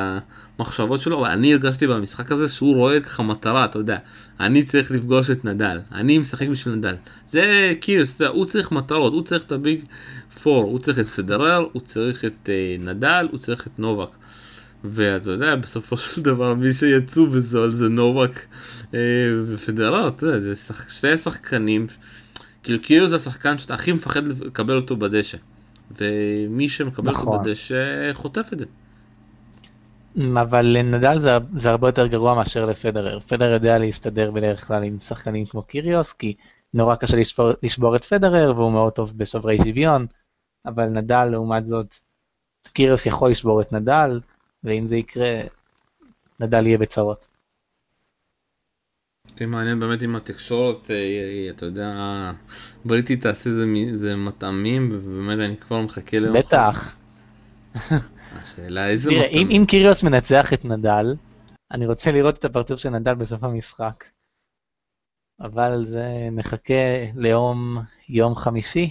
המחשבות 0.59 0.99
שלו, 0.99 1.19
אבל 1.19 1.29
אני 1.29 1.53
הרגשתי 1.53 1.87
במשחק 1.87 2.31
הזה 2.31 2.49
שהוא 2.49 2.75
רואה 2.75 2.99
ככה 2.99 3.23
מטרה, 3.23 3.65
אתה 3.65 3.79
יודע, 3.79 3.97
אני 4.39 4.63
צריך 4.63 4.91
לפגוש 4.91 5.29
את 5.29 5.45
נדל, 5.45 5.79
אני 5.91 6.17
משחק 6.17 6.47
בשביל 6.47 6.75
נדל. 6.75 6.95
זה 7.29 7.73
קיוס, 7.79 8.15
אתה 8.15 8.23
יודע, 8.23 8.33
הוא 8.33 8.45
צריך 8.45 8.71
מטרות, 8.71 9.13
הוא 9.13 9.21
צריך 9.21 9.43
את 9.43 9.51
הביג 9.51 9.81
פור, 10.43 10.63
הוא 10.63 10.79
צריך 10.79 10.99
את 10.99 11.05
פדרר, 11.05 11.65
הוא 11.71 11.81
צריך 11.81 12.25
את 12.25 12.49
אה, 12.49 12.75
נדל, 12.79 13.27
הוא 13.31 13.39
צריך 13.39 13.67
את 13.67 13.79
נובק. 13.79 14.09
ואתה 14.83 15.31
יודע, 15.31 15.55
בסופו 15.55 15.97
של 15.97 16.21
דבר 16.21 16.53
מי 16.53 16.73
שיצאו 16.73 17.27
בזול 17.27 17.71
זה 17.71 17.89
נובק 17.89 18.45
אה, 18.93 18.99
ופדרר, 19.47 20.07
אתה 20.07 20.25
יודע, 20.25 20.39
זה 20.39 20.55
שח... 20.55 20.89
שתי 20.89 21.17
שחקנים, 21.17 21.87
כאילו 22.63 22.81
קיו 22.81 23.07
זה 23.07 23.15
השחקן 23.15 23.57
שאתה 23.57 23.73
הכי 23.73 23.91
מפחד 23.91 24.27
לקבל 24.27 24.75
אותו 24.75 24.97
בדשא. 24.97 25.37
ומי 25.97 26.69
שמקבל 26.69 27.11
נכון. 27.11 27.27
אותו 27.27 27.39
בדשא 27.43 28.13
חוטף 28.13 28.49
את 28.53 28.59
זה. 28.59 28.65
אבל 30.41 30.65
לנדל 30.65 31.19
זה, 31.19 31.37
זה 31.57 31.69
הרבה 31.69 31.87
יותר 31.87 32.07
גרוע 32.07 32.35
מאשר 32.35 32.65
לפדרר. 32.65 33.19
פדרר 33.19 33.53
יודע 33.53 33.79
להסתדר 33.79 34.31
בדרך 34.31 34.67
כלל 34.67 34.83
עם 34.83 34.99
שחקנים 34.99 35.45
כמו 35.45 35.61
קיריוס, 35.61 36.13
כי 36.13 36.35
נורא 36.73 36.95
קשה 36.95 37.17
לשבור, 37.17 37.51
לשבור 37.63 37.95
את 37.95 38.05
פדרר 38.05 38.53
והוא 38.55 38.71
מאוד 38.71 38.93
טוב 38.93 39.13
בשוברי 39.17 39.57
שוויון, 39.57 40.05
אבל 40.65 40.85
נדל 40.85 41.25
לעומת 41.25 41.67
זאת, 41.67 41.95
קיריוס 42.73 43.05
יכול 43.05 43.31
לשבור 43.31 43.61
את 43.61 43.73
נדל, 43.73 44.19
ואם 44.63 44.87
זה 44.87 44.95
יקרה, 44.95 45.41
נדל 46.39 46.67
יהיה 46.67 46.77
בצרות. 46.77 47.30
אותי 49.31 49.45
מעניין 49.45 49.79
באמת 49.79 50.03
אם 50.03 50.15
התקשורת, 50.15 50.91
אה, 50.91 51.47
אתה 51.49 51.65
יודע, 51.65 51.91
בריטית 52.85 53.21
תעשה 53.21 53.49
איזה 53.49 53.65
מי- 53.65 53.89
איזה 53.89 54.15
מטעמים, 54.15 54.89
ובאמת 54.93 55.39
אני 55.39 55.57
כבר 55.57 55.81
מחכה 55.81 56.19
ליום. 56.19 56.37
בטח. 56.37 56.95
השאלה 58.31 58.87
איזה 58.89 59.09
תראה, 59.09 59.27
אם, 59.27 59.39
מטעמים. 59.41 59.65
קיריוס 59.65 60.03
מנצח 60.03 60.53
את 60.53 60.65
נדל, 60.65 61.15
אני 61.71 61.85
רוצה 61.87 62.11
לראות 62.11 62.37
את 62.39 62.45
הפרצוף 62.45 62.79
של 62.79 62.89
נדל 62.89 63.13
בסוף 63.13 63.43
המשחק. 63.43 64.03
אבל 65.41 65.85
זה 65.85 66.05
נחכה 66.31 66.73
ליום 67.15 67.77
יום 68.09 68.35
חמישי. 68.35 68.89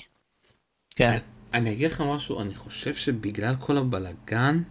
כן. 0.97 1.19
אני 1.55 1.73
אגיד 1.73 1.91
לך 1.91 2.01
משהו, 2.01 2.41
אני 2.41 2.55
חושב 2.55 2.95
שבגלל 2.95 3.55
כל 3.59 3.77
הבלגן, 3.77 4.63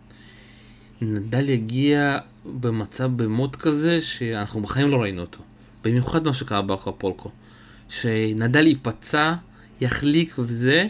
נדל 1.02 1.50
יגיע 1.50 2.18
במצב 2.46 3.12
במוד 3.24 3.56
כזה 3.56 4.02
שאנחנו 4.02 4.62
בחיים 4.62 4.90
לא 4.90 5.02
ראינו 5.02 5.22
אותו. 5.22 5.44
במיוחד 5.84 6.24
מה 6.24 6.34
שקרה 6.34 6.62
באקפולקו. 6.62 7.32
שנדל 7.90 8.68
ייפצע, 8.68 9.34
יחליק 9.82 10.36
וזה, 10.40 10.88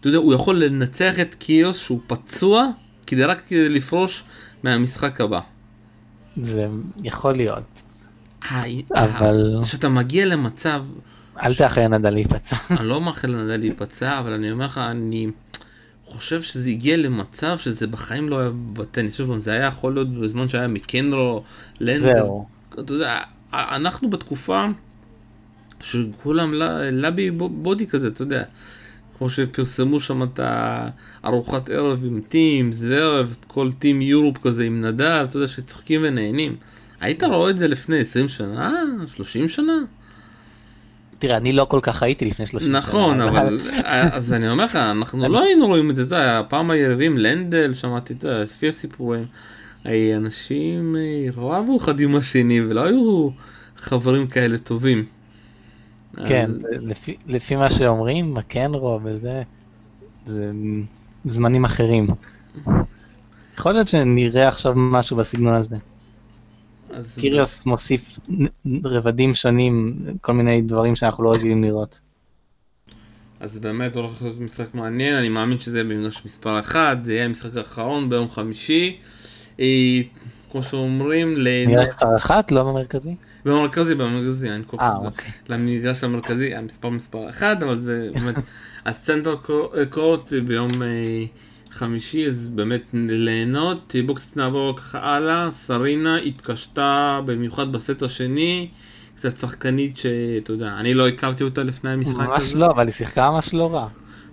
אתה 0.00 0.08
יודע, 0.08 0.18
הוא 0.18 0.34
יכול 0.34 0.64
לנצח 0.64 1.20
את 1.20 1.34
קיוס 1.34 1.78
שהוא 1.78 2.00
פצוע, 2.06 2.66
כדי 3.06 3.24
רק 3.24 3.42
לפרוש 3.52 4.24
מהמשחק 4.62 5.20
הבא. 5.20 5.40
זה 6.42 6.66
יכול 7.02 7.36
להיות. 7.36 7.62
אבל- 8.94 9.58
כשאתה 9.62 9.88
מגיע 9.88 10.26
למצב, 10.26 10.84
אל 11.42 11.54
תאחר 11.54 11.88
נדל 11.88 12.10
להיפצע. 12.10 12.56
אני 12.70 12.88
לא 12.88 13.00
מאחל 13.00 13.28
לנדל 13.28 13.56
להיפצע, 13.56 14.18
אבל 14.18 14.32
אני 14.32 14.50
אומר 14.52 14.64
לך, 14.66 14.78
אני 14.78 15.30
חושב 16.04 16.42
שזה 16.42 16.68
הגיע 16.68 16.96
למצב 16.96 17.58
שזה 17.58 17.86
בחיים 17.86 18.28
לא 18.28 18.40
היה 18.40 18.50
בטניס. 18.72 19.16
שוב 19.16 19.38
זה 19.38 19.52
היה 19.52 19.64
יכול 19.64 19.94
להיות 19.94 20.12
בזמן 20.20 20.48
שהיה 20.48 20.68
מקנרו, 20.68 21.42
לנדל. 21.80 22.14
זהו. 22.14 22.46
אתה 22.80 22.92
יודע, 22.92 23.20
אנחנו 23.52 24.10
בתקופה 24.10 24.66
שכולם 25.80 26.52
לבי 26.92 27.30
בודי 27.30 27.86
כזה, 27.86 28.08
אתה 28.08 28.22
יודע. 28.22 28.42
כמו 29.18 29.30
שפרסמו 29.30 30.00
שם 30.00 30.22
את 30.22 30.40
הארוחת 31.22 31.70
ערב 31.70 32.04
עם 32.04 32.20
טים, 32.28 32.72
זוורב, 32.72 33.36
כל 33.46 33.72
טים 33.72 34.02
יורופ 34.02 34.38
כזה 34.38 34.64
עם 34.64 34.80
נדל, 34.80 35.24
אתה 35.28 35.36
יודע, 35.36 35.48
שצוחקים 35.48 36.00
ונהנים. 36.04 36.56
היית 37.00 37.22
רואה 37.22 37.50
את 37.50 37.58
זה 37.58 37.68
לפני 37.68 37.98
20 37.98 38.28
שנה? 38.28 38.72
30 39.06 39.48
שנה? 39.48 39.72
תראה, 41.18 41.36
אני 41.36 41.52
לא 41.52 41.66
כל 41.70 41.80
כך 41.82 42.02
הייתי 42.02 42.24
לפני 42.24 42.46
30 42.46 42.68
שנה. 42.68 42.78
נכון, 42.78 43.20
אבל 43.20 43.60
אז 44.10 44.32
אני 44.32 44.48
אומר 44.48 44.64
לך, 44.64 44.76
אנחנו 44.76 45.28
לא 45.28 45.42
היינו 45.42 45.66
רואים 45.66 45.90
את 45.90 45.96
זה, 45.96 46.02
אתה 46.02 46.14
יודע, 46.14 46.42
פעם 46.48 46.70
היריבים 46.70 47.18
לנדל, 47.18 47.74
שמעתי, 47.74 48.12
אתה 48.12 48.28
יודע, 48.28 48.42
לפי 48.42 48.68
הסיפורים, 48.68 49.22
אה, 49.22 49.26
אנשים 50.16 50.96
אה, 50.96 51.26
רבו 51.36 51.76
אחד 51.76 52.00
עם 52.00 52.16
השני 52.16 52.60
ולא 52.60 52.84
היו 52.84 53.28
חברים 53.76 54.26
כאלה 54.26 54.58
טובים. 54.58 55.04
כן, 56.28 56.44
אז- 56.44 56.60
לפי- 56.80 57.16
לפי 57.26 57.56
מה 57.56 57.70
שאומרים, 57.70 58.34
מקנרו 58.34 59.00
וזה, 59.04 59.42
זה 60.26 60.50
זמנים 61.24 61.64
אחרים. 61.64 62.06
יכול 63.58 63.72
להיות 63.72 63.88
שנראה 63.88 64.48
עכשיו 64.48 64.72
משהו 64.76 65.16
בסגנון 65.16 65.54
הזה. 65.54 65.76
אז 66.90 67.18
קיריוס 67.20 67.66
מוסיף 67.66 68.18
רבדים 68.84 69.34
שונים, 69.34 69.96
כל 70.20 70.32
מיני 70.32 70.62
דברים 70.62 70.96
שאנחנו 70.96 71.24
לא 71.24 71.32
רגילים 71.32 71.64
לראות. 71.64 72.00
אז 73.40 73.58
באמת 73.58 73.96
הולך 73.96 74.22
להיות 74.22 74.40
משחק 74.40 74.74
מעניין, 74.74 75.16
אני 75.16 75.28
מאמין 75.28 75.58
שזה 75.58 75.78
יהיה 75.78 75.88
במגרש 75.88 76.24
מספר 76.24 76.60
1, 76.60 77.04
זה 77.04 77.12
יהיה 77.12 77.24
המשחק 77.24 77.56
האחרון 77.56 78.10
ביום 78.10 78.30
חמישי. 78.30 78.98
אה, 79.60 80.00
כמו 80.50 80.62
שאומרים, 80.62 81.36
מספר 81.66 82.16
אחת, 82.16 82.52
לא 82.52 82.62
במרכזי? 82.62 83.14
במרכזי, 83.44 83.94
במרכזי, 83.94 84.50
אני 84.50 84.62
כל 84.66 84.76
אה, 84.80 84.90
כך 84.90 85.04
אוקיי. 85.04 85.30
למגרש 85.48 86.04
המרכזי, 86.04 86.54
המספר 86.54 86.90
מספר 86.90 87.30
1, 87.30 87.62
אבל 87.62 87.80
זה 87.80 88.10
באמת, 88.14 88.34
הסצנטר 88.86 89.36
קורט 89.90 90.32
ביום 90.32 90.82
אה, 90.82 91.24
חמישי, 91.70 92.26
אז 92.26 92.48
באמת 92.48 92.82
ליהנות, 92.94 93.94
בואו 94.06 94.16
קצת 94.16 94.36
נעבור 94.36 94.76
ככה 94.76 94.98
הלאה, 94.98 95.50
סרינה 95.50 96.16
התקשתה 96.16 97.20
במיוחד 97.24 97.72
בסט 97.72 98.02
השני, 98.02 98.68
קצת 99.16 99.36
שחקנית 99.36 99.96
שאתה 99.96 100.52
יודע, 100.52 100.74
אני 100.78 100.94
לא 100.94 101.08
הכרתי 101.08 101.44
אותה 101.44 101.62
לפני 101.62 101.90
המשחק 101.90 102.20
ממש 102.20 102.44
הזה. 102.44 102.58
לא, 102.58 102.66
אבל 102.66 102.86
היא 102.86 102.94
שיחקה 102.94 103.30
ממש 103.30 103.54
לא 103.54 103.74
רע. 103.74 103.88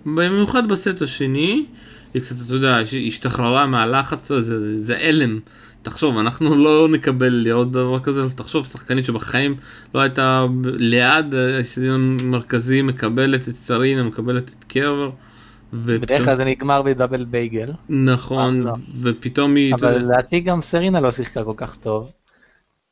במיוחד 0.05 0.67
בסט 0.67 1.01
השני, 1.01 1.65
היא 2.13 2.21
קצת, 2.21 2.35
אתה 2.45 2.53
יודע, 2.53 2.77
השתחררה 3.07 3.65
מהלחץ, 3.65 4.31
זה, 4.31 4.83
זה 4.83 4.97
הלם. 4.97 5.39
תחשוב, 5.81 6.17
אנחנו 6.17 6.55
לא 6.55 6.87
נקבל 6.91 7.33
לראות 7.33 7.71
דבר 7.71 7.99
כזה, 7.99 8.21
אבל 8.21 8.29
תחשוב, 8.29 8.65
שחקנית 8.65 9.05
שבחיים 9.05 9.55
לא 9.95 9.99
הייתה 9.99 10.45
ליד 10.63 11.35
האיצטדיון 11.35 12.17
המרכזי, 12.19 12.81
מקבלת 12.81 13.49
את 13.49 13.55
סרינה, 13.55 14.03
מקבלת 14.03 14.49
את 14.49 14.63
קרבר. 14.63 15.09
בדרך 15.73 16.25
כלל 16.25 16.35
זה 16.35 16.45
נגמר 16.45 16.81
בדאבל 16.81 17.25
בייגל, 17.25 17.71
נכון, 17.89 18.59
אה, 18.59 18.65
לא. 18.65 18.73
ופתאום 19.01 19.55
היא, 19.55 19.73
אבל 19.73 19.97
לדעתי 19.97 20.39
גם 20.39 20.61
סרינה 20.61 20.99
לא 20.99 21.11
שיחקה 21.11 21.43
כל 21.43 21.53
כך 21.57 21.75
טוב. 21.75 22.11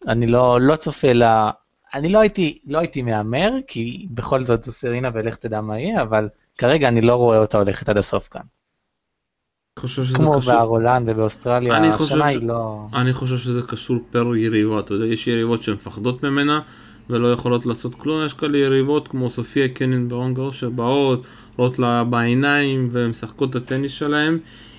אני 0.07 0.27
לא, 0.27 0.61
לא 0.61 0.75
צופה 0.75 1.13
לה... 1.13 1.51
אני 1.93 2.09
לא 2.09 2.19
הייתי, 2.19 2.59
לא 2.67 2.79
הייתי 2.79 3.01
מהמר, 3.01 3.51
כי 3.67 4.07
בכל 4.11 4.43
זאת 4.43 4.63
זו 4.63 4.71
סרינה 4.71 5.09
ולך 5.13 5.35
תדע 5.35 5.61
מה 5.61 5.79
יהיה, 5.79 6.01
אבל 6.01 6.29
כרגע 6.57 6.87
אני 6.87 7.01
לא 7.01 7.15
רואה 7.15 7.37
אותה 7.37 7.57
הולכת 7.57 7.89
עד 7.89 7.97
הסוף 7.97 8.27
כאן. 8.31 8.41
חושב 9.79 10.03
שזה 10.03 10.17
כמו 10.17 10.37
קשור. 10.37 10.53
בהרולנד 10.53 11.09
ובאוסטרליה, 11.09 11.77
אני 11.77 11.93
חושב 11.93 12.15
השנה 12.15 12.31
ש- 12.31 12.35
היא 12.35 12.47
לא... 12.47 12.87
אני 12.93 13.13
חושב 13.13 13.37
שזה 13.37 13.61
קשור 13.61 13.97
פר 14.11 14.35
יריבה, 14.35 14.79
אתה 14.79 14.93
יודע, 14.93 15.05
יש 15.05 15.27
יריבות 15.27 15.63
שמפחדות 15.63 16.23
ממנה 16.23 16.59
ולא 17.09 17.33
יכולות 17.33 17.65
לעשות 17.65 17.95
כלום, 17.95 18.25
יש 18.25 18.33
כאלה 18.33 18.57
יריבות 18.57 19.07
כמו 19.07 19.29
סופיה 19.29 19.67
קנין 19.67 20.07
ברון 20.09 20.33
גרוס 20.33 20.55
שבאות, 20.55 21.23
רואות 21.57 21.79
לה 21.79 22.03
בעיניים 22.03 22.89
ומשחקות 22.91 23.49
את 23.49 23.55
הטניס 23.55 23.91
שלהם. 23.91 24.37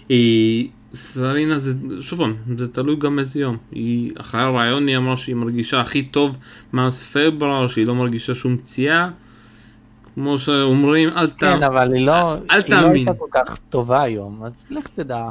היא, 0.09 0.69
סרינה 0.95 1.59
זה, 1.59 1.73
שוב 2.01 2.19
פעם, 2.19 2.35
זה 2.59 2.69
תלוי 2.69 2.97
גם 2.97 3.19
איזה 3.19 3.41
יום. 3.41 3.57
היא, 3.71 4.13
אחרי 4.17 4.41
הרעיון 4.41 4.87
היא 4.87 4.97
אמרה 4.97 5.17
שהיא 5.17 5.37
מרגישה 5.37 5.81
הכי 5.81 6.03
טוב 6.03 6.37
מאז 6.73 7.03
פברואר, 7.03 7.67
שהיא 7.67 7.87
לא 7.87 7.95
מרגישה 7.95 8.35
שום 8.35 8.57
פציעה. 8.57 9.11
כמו 10.15 10.39
שאומרים, 10.39 11.09
אל 11.09 11.31
ת... 11.31 11.41
כן, 11.41 11.63
אבל 11.63 11.93
היא 11.93 12.07
לא... 12.07 12.33
אל 12.35 12.39
היא 12.51 12.57
לא 12.57 12.61
תאמין. 12.61 12.95
הייתה 12.95 13.13
כל 13.15 13.27
כך 13.33 13.59
טובה 13.71 14.03
היום, 14.03 14.45
אז 14.45 14.53
לך 14.71 14.87
תדע. 14.89 15.31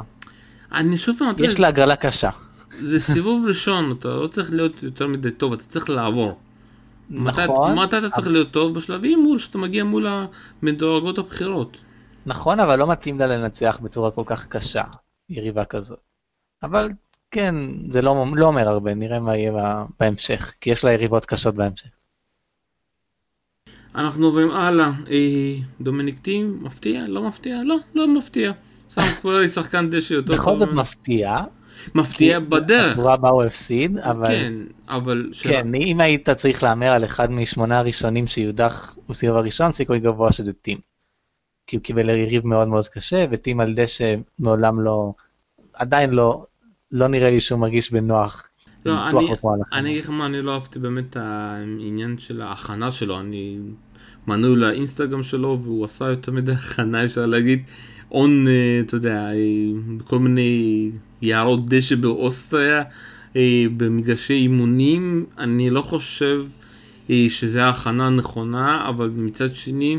אני 0.72 0.96
שוב 0.96 1.16
פעם, 1.18 1.34
יש 1.44 1.60
לה 1.60 1.68
הגרלה 1.68 1.96
קשה. 1.96 2.30
זה 2.80 3.00
סיבוב 3.00 3.44
ראשון, 3.48 3.92
אתה 3.92 4.08
לא 4.08 4.26
צריך 4.26 4.52
להיות 4.52 4.82
יותר 4.82 5.06
מדי 5.06 5.30
טוב, 5.30 5.52
אתה 5.52 5.64
צריך 5.64 5.90
לעבור. 5.90 6.38
נכון, 7.10 7.78
מתי 7.78 7.98
אתה 7.98 8.10
צריך 8.10 8.28
להיות 8.28 8.50
טוב? 8.50 8.74
בשלבים 8.74 9.22
מול 9.22 9.38
שאתה 9.38 9.58
מגיע 9.58 9.84
מול 9.84 10.06
המדורגות 10.62 11.18
הבכירות. 11.18 11.80
נכון, 12.26 12.60
אבל 12.60 12.78
לא 12.78 12.86
מתאים 12.86 13.18
לה 13.18 13.26
לנצח 13.26 13.78
בצורה 13.82 14.10
כל 14.10 14.22
כך 14.26 14.46
קשה, 14.46 14.82
יריבה 15.28 15.64
כזאת. 15.64 15.98
אבל 16.62 16.88
כן, 17.30 17.54
זה 17.92 18.02
לא, 18.02 18.26
לא 18.34 18.46
אומר 18.46 18.68
הרבה, 18.68 18.94
נראה 18.94 19.20
מה 19.20 19.36
יהיה 19.36 19.52
בה- 19.52 19.84
בהמשך, 20.00 20.52
כי 20.60 20.70
יש 20.70 20.84
לה 20.84 20.92
יריבות 20.92 21.26
קשות 21.26 21.54
בהמשך. 21.54 21.88
אנחנו 23.94 24.26
עוברים 24.26 24.50
הלאה. 24.50 24.90
אה, 25.10 25.54
דומיניק 25.80 26.18
טים, 26.18 26.58
מפתיע? 26.62 27.04
לא 27.08 27.22
מפתיע? 27.22 27.60
לא, 27.64 27.76
לא 27.94 28.08
מפתיע. 28.08 28.52
שם 28.88 29.02
כבר 29.20 29.40
לי 29.40 29.48
שחקן 29.48 29.90
דשא 29.90 30.14
יותר 30.14 30.34
בכל 30.34 30.44
טוב. 30.44 30.58
זאת 30.58 30.68
ממנו. 30.68 30.80
מפתיע. 30.80 31.38
מפתיע 31.94 32.40
בדרך. 32.40 32.92
עבורה 32.92 33.16
בה 33.16 33.28
הוא 33.28 33.42
הפסיד, 33.42 33.98
אבל 33.98 34.26
כן, 34.26 34.52
אבל... 34.88 35.30
כן, 35.42 35.74
אם 35.74 36.00
היית 36.00 36.30
צריך 36.30 36.62
להמר 36.62 36.92
על 36.92 37.04
אחד 37.04 37.30
משמונה 37.30 37.78
הראשונים 37.78 38.26
שיודח 38.26 38.96
בסיבוב 39.08 39.36
הראשון, 39.36 39.72
סיכוי 39.72 40.00
גבוה 40.00 40.32
שזה 40.32 40.52
טים. 40.52 40.78
כי 41.66 41.76
הוא 41.76 41.82
קיבל 41.82 42.10
יריב 42.10 42.46
מאוד 42.46 42.68
מאוד 42.68 42.88
קשה, 42.88 43.26
וטים 43.30 43.60
על 43.60 43.74
דשא 43.74 44.14
מעולם 44.38 44.80
לא, 44.80 45.12
עדיין 45.72 46.10
לא, 46.10 46.44
לא 46.92 47.08
נראה 47.08 47.30
לי 47.30 47.40
שהוא 47.40 47.58
מרגיש 47.58 47.92
בנוח. 47.92 48.48
לא, 48.86 49.08
אני. 49.08 49.28
אני 49.72 49.90
אגיד 49.90 50.04
לך 50.04 50.10
מה, 50.10 50.26
אני 50.26 50.42
לא 50.42 50.54
אהבתי 50.54 50.78
באמת 50.78 51.16
העניין 51.16 52.18
של 52.18 52.42
ההכנה 52.42 52.90
שלו, 52.90 53.20
אני 53.20 53.58
מנוי 54.26 54.56
לאינסטגרם 54.56 55.22
שלו 55.22 55.58
והוא 55.62 55.84
עשה 55.84 56.08
יותר 56.08 56.32
מדי 56.32 56.52
הכנה, 56.52 57.04
אפשר 57.04 57.26
להגיד, 57.26 57.62
און, 58.10 58.48
אה, 58.48 58.80
אתה 58.86 58.94
יודע, 58.94 59.32
אה, 59.32 59.36
בכל 59.96 60.18
מיני 60.18 60.90
יערות 61.22 61.66
דשא 61.66 61.94
באוסטריה, 61.96 62.82
אה, 63.36 63.64
במגרשי 63.76 64.34
אימונים, 64.34 65.26
אני 65.38 65.70
לא 65.70 65.82
חושב 65.82 66.46
אה, 67.10 67.26
שזה 67.28 67.64
ההכנה 67.64 68.06
הנכונה, 68.06 68.88
אבל 68.88 69.10
מצד 69.14 69.54
שני, 69.54 69.98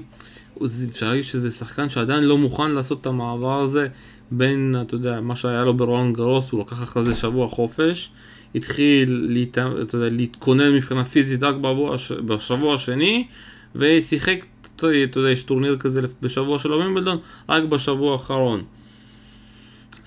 אפשר 0.90 1.10
להגיד 1.10 1.24
שזה 1.24 1.52
שחקן 1.52 1.90
שעדיין 1.90 2.24
לא 2.24 2.38
מוכן 2.38 2.72
לעשות 2.72 3.02
את 3.02 3.06
המעבר 3.06 3.60
הזה 3.60 3.88
בין, 4.32 4.76
אתה 4.82 4.96
יודע, 4.96 5.22
מה 5.22 5.36
שהיה 5.36 5.64
לו 5.64 5.74
ברולנד 5.74 6.16
גרוס, 6.16 6.52
הוא 6.52 6.62
לקח 6.62 6.84
אחרי 6.84 7.06
זה 7.06 7.16
שבוע 7.16 7.48
חופש, 7.48 8.12
התחיל 8.56 9.28
להת... 9.30 9.58
יודע, 9.94 10.10
להתכונן 10.10 10.72
מבחינה 10.74 11.06
פיזית 11.06 11.44
רק 11.44 11.56
בשבוע, 11.56 11.96
בשבוע 12.26 12.76
השני, 12.76 13.28
ושיחק, 13.76 14.46
אתה 14.76 14.88
יודע, 15.16 15.30
יש 15.30 15.44
טורניר 15.44 15.78
כזה 15.80 16.02
בשבוע 16.22 16.60
של 16.60 16.72
הווימבלדון, 16.72 17.18
רק 17.50 17.64
בשבוע 17.64 18.14
האחרון. 18.14 18.64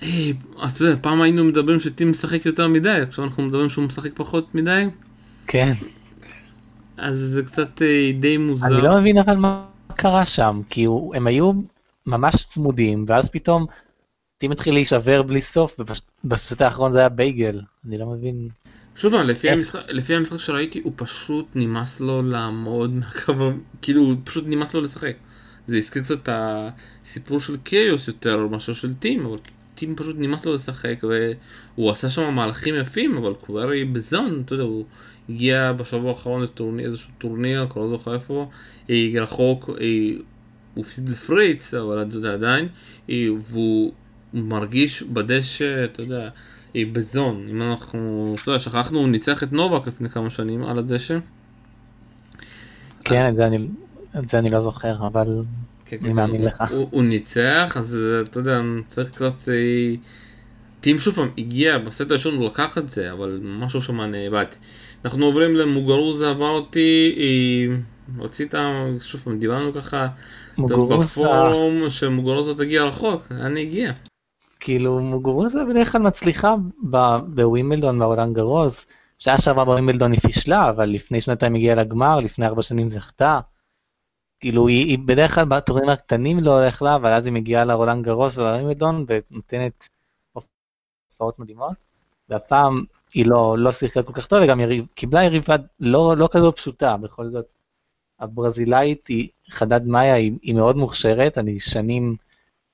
אה, 0.03 0.07
אתה 0.65 0.83
יודע, 0.83 0.95
פעם 1.01 1.21
היינו 1.21 1.43
מדברים 1.43 1.79
שטים 1.79 2.11
משחק 2.11 2.45
יותר 2.45 2.67
מדי, 2.67 2.89
עכשיו 2.89 3.25
אנחנו 3.25 3.43
מדברים 3.43 3.69
שהוא 3.69 3.85
משחק 3.85 4.11
פחות 4.15 4.55
מדי, 4.55 4.85
כן. 5.47 5.73
אז 6.97 7.15
זה 7.15 7.43
קצת 7.43 7.81
אה, 7.81 8.11
די 8.19 8.37
מוזר. 8.37 8.67
אני 8.67 8.81
לא 8.83 8.97
מבין 9.01 9.17
אבל 9.17 9.35
מה 9.35 9.65
קרה 9.95 10.25
שם, 10.25 10.61
כי 10.69 10.83
הוא, 10.83 11.15
הם 11.15 11.27
היו 11.27 11.51
ממש 12.05 12.35
צמודים, 12.35 13.05
ואז 13.07 13.29
פתאום 13.29 13.65
טים 14.37 14.51
התחיל 14.51 14.73
להישבר 14.73 15.21
בלי 15.21 15.41
סוף, 15.41 15.79
ובסט 15.79 16.61
האחרון 16.61 16.91
זה 16.91 16.99
היה 16.99 17.09
בייגל, 17.09 17.61
אני 17.87 17.97
לא 17.97 18.05
מבין. 18.05 18.47
שוב 18.95 19.13
פעם, 19.13 19.27
לפי? 19.27 19.49
המשחק, 19.49 19.81
לפי 19.89 20.15
המשחק 20.15 20.37
שראיתי, 20.37 20.81
הוא 20.83 20.93
פשוט 20.95 21.47
נמאס 21.55 21.99
לו 21.99 22.21
לעמוד 22.21 22.93
מהקו, 22.93 23.33
כאילו, 23.81 24.01
הוא 24.01 24.15
פשוט 24.23 24.43
נמאס 24.47 24.73
לו 24.73 24.81
לשחק. 24.81 25.15
זה 25.67 25.77
הזכיר 25.77 26.03
קצת 26.03 26.23
את 26.23 26.29
הסיפור 26.31 27.39
של 27.39 27.57
קיוס 27.57 28.07
יותר 28.07 28.47
מאשר 28.47 28.73
של 28.73 28.93
טים, 28.93 29.25
אבל 29.25 29.37
טים 29.75 29.95
פשוט 29.95 30.15
נמאס 30.19 30.45
לו 30.45 30.53
לשחק, 30.53 31.03
והוא 31.03 31.91
עשה 31.91 32.09
שם 32.09 32.33
מהלכים 32.33 32.75
יפים, 32.75 33.17
אבל 33.17 33.33
קווירי 33.33 33.85
בזון, 33.85 34.41
אתה 34.45 34.53
יודע, 34.53 34.63
הוא 34.63 34.85
הגיע 35.29 35.73
בשבוע 35.73 36.09
האחרון 36.09 36.41
לטורניר, 36.41 36.87
איזשהו 36.87 37.11
טורניר, 37.17 37.67
כבר 37.69 37.81
לא 37.81 37.89
זוכר 37.89 38.13
איפה, 38.13 38.49
אה, 38.89 39.09
רחוק, 39.15 39.69
אה, 39.81 39.85
הוא 40.73 40.85
הפסיד 40.85 41.09
לפריץ, 41.09 41.73
אבל 41.73 42.01
אתה 42.01 42.15
יודע, 42.15 42.33
עדיין, 42.33 42.67
אה, 43.09 43.27
והוא 43.49 43.93
מרגיש 44.41 45.03
בדשא, 45.03 45.83
אתה 45.83 46.01
יודע, 46.01 46.29
אה, 46.75 46.83
בזון, 46.91 47.47
אם 47.49 47.61
אנחנו, 47.61 48.35
אתה 48.41 48.49
יודע, 48.49 48.59
שכחנו, 48.59 48.99
הוא 48.99 49.07
ניצח 49.07 49.43
את 49.43 49.53
נובק 49.53 49.87
לפני 49.87 50.09
כמה 50.09 50.29
שנים 50.29 50.63
על 50.63 50.79
הדשא. 50.79 51.17
כן, 53.03 53.29
את 53.29 53.35
זה 53.35 53.47
אני, 53.47 53.67
את 54.19 54.29
זה 54.29 54.39
אני 54.39 54.49
לא 54.49 54.61
זוכר, 54.61 55.07
אבל 55.07 55.43
כן, 55.85 55.97
אני 56.01 56.09
כן, 56.09 56.15
מאמין 56.15 56.43
לך. 56.43 56.63
הוא, 56.71 56.87
הוא 56.91 57.03
ניצח, 57.03 57.77
אז 57.79 57.97
אה, 58.01 58.21
אתה 58.21 58.39
יודע, 58.39 58.61
צריך 58.87 59.09
קצת... 59.09 59.49
אה, 59.49 59.95
טים 60.81 60.99
שוב 60.99 61.15
פעם 61.15 61.29
הגיע, 61.37 61.77
בסט 61.77 62.11
הראשון 62.11 62.35
הוא 62.35 62.45
לקח 62.45 62.77
את 62.77 62.89
זה, 62.89 63.11
אבל 63.11 63.39
משהו 63.43 63.81
שם 63.81 64.01
נאבד. 64.01 64.45
אנחנו 65.05 65.25
עוברים 65.25 65.55
למוגרוזה, 65.55 66.31
אמרתי, 66.31 67.15
אה, 67.17 67.75
רצית, 68.23 68.53
שוב 68.99 69.21
פעם, 69.21 69.39
דיברנו 69.39 69.73
ככה, 69.73 70.07
מוגורוזה, 70.57 71.05
בפורום 71.05 71.89
שמוגרוזה 71.89 72.55
תגיע 72.55 72.83
רחוק, 72.83 73.27
לאן 73.31 73.55
היא 73.55 73.67
הגיעה? 73.67 73.93
כאילו 74.67 74.99
מוגורוזה 74.99 75.65
בדרך 75.69 75.91
כלל 75.91 76.01
מצליחה 76.01 76.55
ב- 76.89 77.17
בווימבלדון 77.35 77.99
בעולם 77.99 78.33
גרוז, 78.33 78.85
שעה 79.19 79.37
שעברה 79.37 79.65
בווימבלדון 79.65 80.11
היא 80.11 80.19
פישלה, 80.19 80.69
אבל 80.69 80.89
לפני 80.89 81.21
שנתיים 81.21 81.55
הגיעה 81.55 81.75
לגמר, 81.75 82.19
לפני 82.19 82.45
ארבע 82.45 82.61
שנים 82.61 82.89
זכתה. 82.89 83.39
כאילו 84.39 84.67
היא, 84.67 84.85
היא 84.85 84.99
בדרך 85.05 85.35
כלל 85.35 85.45
בטורנירים 85.45 85.89
הקטנים 85.89 86.39
לא 86.39 86.59
הולך 86.59 86.81
לה, 86.81 86.95
אבל 86.95 87.13
אז 87.13 87.25
היא 87.25 87.33
מגיעה 87.33 87.65
לרולנד 87.65 88.05
גרוס 88.05 88.37
ולווימבלדון 88.37 89.05
ונותנת 89.07 89.87
הופעות 91.11 91.39
מדהימות. 91.39 91.77
והפעם 92.29 92.83
היא 93.13 93.25
לא, 93.25 93.55
לא 93.57 93.71
שיחקה 93.71 94.03
כל 94.03 94.13
כך 94.13 94.27
טוב, 94.27 94.39
וגם 94.43 94.59
יריב, 94.59 94.85
קיבלה 94.95 95.23
יריבה 95.23 95.55
לא, 95.79 96.17
לא 96.17 96.29
כזו 96.31 96.51
פשוטה, 96.51 96.97
בכל 96.97 97.29
זאת. 97.29 97.45
הברזילאית 98.19 99.07
היא, 99.07 99.29
חדד 99.49 99.85
מאיה 99.85 100.13
היא, 100.13 100.31
היא 100.41 100.55
מאוד 100.55 100.77
מוכשרת, 100.77 101.37
אני 101.37 101.59
שנים, 101.59 102.15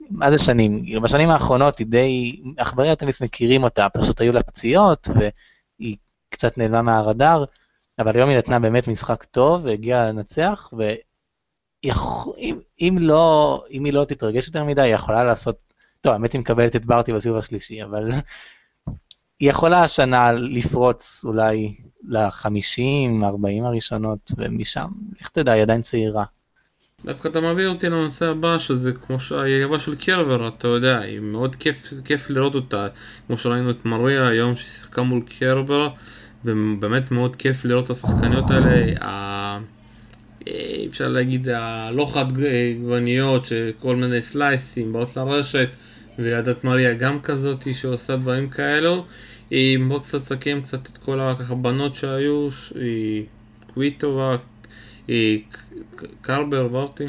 מה 0.10 0.32
זה 0.32 0.38
שנים? 0.38 0.86
כאילו 0.86 1.02
בשנים 1.02 1.30
האחרונות 1.30 1.78
היא 1.78 1.88
די, 1.88 2.42
עכברי 2.58 2.90
הטניס 2.90 3.22
מכירים 3.22 3.64
אותה, 3.64 3.88
פשוט 3.90 4.22
היו 4.22 4.34
לה 4.34 4.44
פציעות 4.44 5.08
והיא 5.16 5.98
קצת 6.30 6.58
נעלמה 6.58 6.82
מהרדאר, 6.82 7.44
אבל 8.00 8.16
היום 8.16 8.30
היא 8.30 8.38
נתנה 8.38 8.60
באמת 8.60 8.88
משחק 8.88 9.24
טוב 9.24 9.66
והגיעה 9.66 10.06
לנצח, 10.06 10.74
ואם 10.78 12.60
אם 12.82 12.98
לא, 13.00 13.64
אם 13.72 13.86
היא 13.86 13.94
לא 13.94 14.06
תתרגש 14.06 14.48
יותר 14.48 14.64
מדי, 14.64 14.82
היא 14.82 14.96
יכולה 14.96 15.24
לעשות, 15.24 15.58
טוב, 16.02 16.14
האמת 16.14 16.34
היא 16.34 16.42
מקבלת 16.42 16.76
את 16.76 16.86
ברטי 16.86 17.14
בסיבוב 17.14 17.38
השלישי, 17.38 17.84
אבל 17.84 18.12
היא 19.40 19.50
יכולה 19.50 19.82
השנה 19.82 20.32
לפרוץ 20.32 21.26
אולי 21.26 21.76
ל-50, 22.04 23.26
40 23.26 23.66
הראשונות, 23.66 24.32
ומשם, 24.38 24.88
לך 25.22 25.30
תדע, 25.30 25.52
היא 25.52 25.62
עדיין 25.62 25.82
צעירה. 25.82 26.24
דווקא 27.06 27.28
אתה 27.28 27.42
מביא 27.42 27.68
אותי 27.68 27.90
לנושא 27.90 28.26
הבא, 28.26 28.58
שזה 28.58 28.92
כמו 28.92 29.20
שהיריבה 29.20 29.80
של 29.80 29.96
קרבר, 29.96 30.48
אתה 30.48 30.68
יודע, 30.68 31.00
היא 31.00 31.20
מאוד 31.20 31.56
כיף, 31.56 31.94
כיף 32.06 32.30
לראות 32.30 32.56
אותה, 32.56 32.88
כמו 33.28 33.38
שראינו 33.38 33.70
את 33.70 33.86
מריה 33.86 34.28
היום 34.28 34.56
ששיחקה 34.56 35.04
מול 35.04 35.22
קרבר, 35.40 35.90
ובאמת 36.46 37.12
מאוד 37.12 37.36
כיף 37.36 37.66
לראות 37.66 37.86
את 37.86 37.90
השחקניות 37.90 38.52
האלה, 38.52 38.94
ה... 39.02 39.60
אה, 40.48 40.86
אפשר 40.90 41.08
להגיד 41.08 41.50
הלא 41.50 42.06
חד 42.14 42.26
גווניות, 42.82 43.46
שכל 43.46 43.96
מיני 43.96 44.22
סלייסים 44.22 44.94
באות 44.94 45.18
לרשת, 45.18 45.70
ועדת 46.20 46.64
מריה 46.64 46.94
גם 46.94 47.20
כזאת 47.20 47.68
שעושה 47.74 48.16
דברים 48.16 48.50
כאלו. 48.50 49.06
היא 49.50 49.78
מאוד 49.78 50.02
קצת 50.02 50.22
תסכם 50.22 50.60
קצת 50.64 50.88
את 50.88 50.98
כל 50.98 51.20
הככה 51.20 51.56
בנות 51.56 51.96
שהיו, 51.96 52.50
היא 52.76 53.26
קוויטובה, 53.74 54.36
קרבר, 56.22 56.68
ברטי. 56.68 57.06